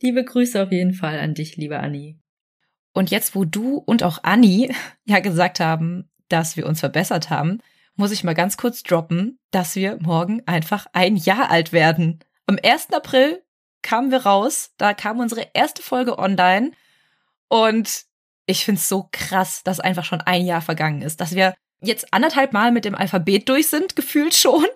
[0.00, 2.18] Liebe Grüße auf jeden Fall an dich, liebe Anni.
[2.92, 4.74] Und jetzt, wo du und auch Anni
[5.04, 7.58] ja gesagt haben, dass wir uns verbessert haben,
[7.96, 12.20] muss ich mal ganz kurz droppen, dass wir morgen einfach ein Jahr alt werden.
[12.46, 12.92] Am 1.
[12.92, 13.42] April
[13.82, 16.72] kamen wir raus, da kam unsere erste Folge online
[17.48, 18.04] und
[18.46, 22.52] ich find's so krass, dass einfach schon ein Jahr vergangen ist, dass wir jetzt anderthalb
[22.52, 24.66] Mal mit dem Alphabet durch sind, gefühlt schon,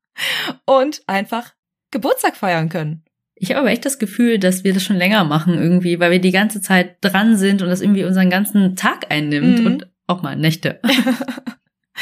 [0.64, 1.52] und einfach
[1.90, 3.04] Geburtstag feiern können.
[3.42, 6.20] Ich habe aber echt das Gefühl, dass wir das schon länger machen irgendwie, weil wir
[6.20, 9.66] die ganze Zeit dran sind und das irgendwie unseren ganzen Tag einnimmt mhm.
[9.66, 10.80] und auch mal Nächte.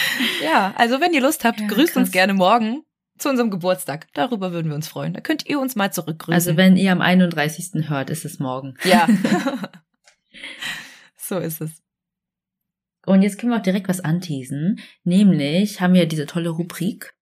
[0.43, 1.97] Ja, also wenn ihr Lust habt, ja, grüßt krass.
[1.97, 2.82] uns gerne morgen
[3.18, 4.07] zu unserem Geburtstag.
[4.14, 5.12] Darüber würden wir uns freuen.
[5.12, 6.34] Da könnt ihr uns mal zurückgrüßen.
[6.34, 7.89] Also wenn ihr am 31.
[7.89, 8.74] hört, ist es morgen.
[8.84, 9.09] Ja.
[11.16, 11.82] so ist es.
[13.07, 14.80] Und jetzt können wir auch direkt was anteasen.
[15.03, 17.14] Nämlich haben wir diese tolle Rubrik.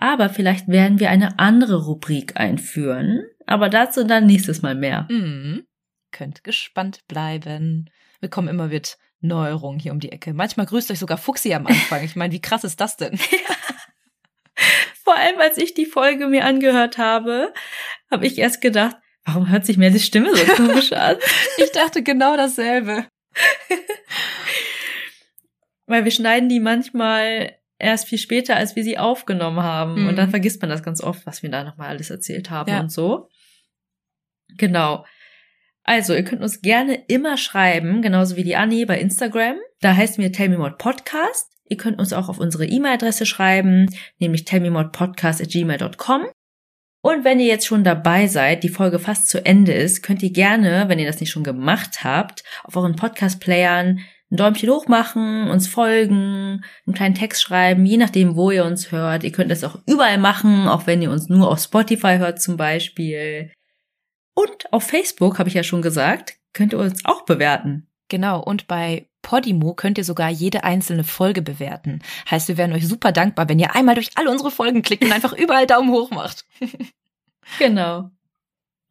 [0.00, 3.22] Aber vielleicht werden wir eine andere Rubrik einführen.
[3.46, 5.06] Aber dazu dann nächstes Mal mehr.
[5.10, 5.66] Mhm.
[6.10, 7.90] Könnt gespannt bleiben.
[8.18, 10.32] Wir kommen immer mit Neuerung hier um die Ecke.
[10.32, 12.02] Manchmal grüßt euch sogar Fuchsi am Anfang.
[12.02, 13.18] Ich meine, wie krass ist das denn?
[15.04, 17.52] Vor allem, als ich die Folge mir angehört habe,
[18.10, 18.96] habe ich erst gedacht,
[19.26, 21.16] warum hört sich mir die Stimme so komisch an?
[21.58, 23.06] ich dachte genau dasselbe.
[25.86, 30.02] Weil wir schneiden die manchmal erst viel später, als wir sie aufgenommen haben.
[30.02, 30.08] Mhm.
[30.08, 30.30] Und dann mhm.
[30.30, 32.80] vergisst man das ganz oft, was wir da nochmal alles erzählt haben ja.
[32.80, 33.28] und so.
[34.56, 35.04] Genau.
[35.82, 39.56] Also, ihr könnt uns gerne immer schreiben, genauso wie die Annie bei Instagram.
[39.80, 41.50] Da heißt mir Tell Me More Podcast.
[41.68, 43.86] Ihr könnt uns auch auf unsere E-Mail-Adresse schreiben,
[44.18, 46.26] nämlich tellmemodpodcast.gmail.com.
[47.02, 50.32] Und wenn ihr jetzt schon dabei seid, die Folge fast zu Ende ist, könnt ihr
[50.32, 54.00] gerne, wenn ihr das nicht schon gemacht habt, auf euren Podcast-Playern
[54.30, 58.92] ein Däumchen hoch machen, uns folgen, einen kleinen Text schreiben, je nachdem, wo ihr uns
[58.92, 59.24] hört.
[59.24, 62.56] Ihr könnt das auch überall machen, auch wenn ihr uns nur auf Spotify hört zum
[62.56, 63.52] Beispiel.
[64.34, 67.88] Und auf Facebook, habe ich ja schon gesagt, könnt ihr uns auch bewerten.
[68.08, 72.00] Genau, und bei Podimo könnt ihr sogar jede einzelne Folge bewerten.
[72.30, 75.12] Heißt, wir wären euch super dankbar, wenn ihr einmal durch alle unsere Folgen klickt und
[75.12, 76.46] einfach überall Daumen hoch macht.
[77.58, 78.10] genau.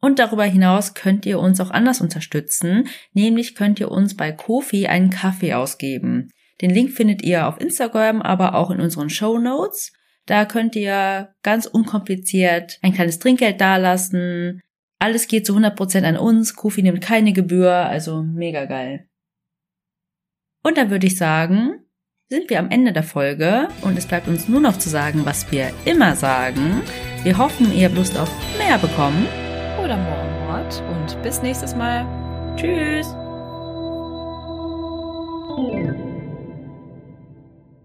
[0.00, 4.86] Und darüber hinaus könnt ihr uns auch anders unterstützen, nämlich könnt ihr uns bei Kofi
[4.86, 6.30] einen Kaffee ausgeben.
[6.60, 9.92] Den Link findet ihr auf Instagram, aber auch in unseren Show Notes.
[10.26, 14.62] Da könnt ihr ganz unkompliziert ein kleines Trinkgeld dalassen,
[15.00, 16.54] alles geht zu 100% an uns.
[16.54, 19.08] Kofi nimmt keine Gebühr, also mega geil.
[20.62, 21.86] Und dann würde ich sagen,
[22.28, 25.50] sind wir am Ende der Folge und es bleibt uns nur noch zu sagen, was
[25.50, 26.82] wir immer sagen.
[27.22, 29.26] Wir hoffen, ihr habt Lust auf mehr bekommen.
[29.90, 30.82] Oder Mord.
[30.88, 32.06] Und bis nächstes Mal.
[32.54, 33.12] Tschüss.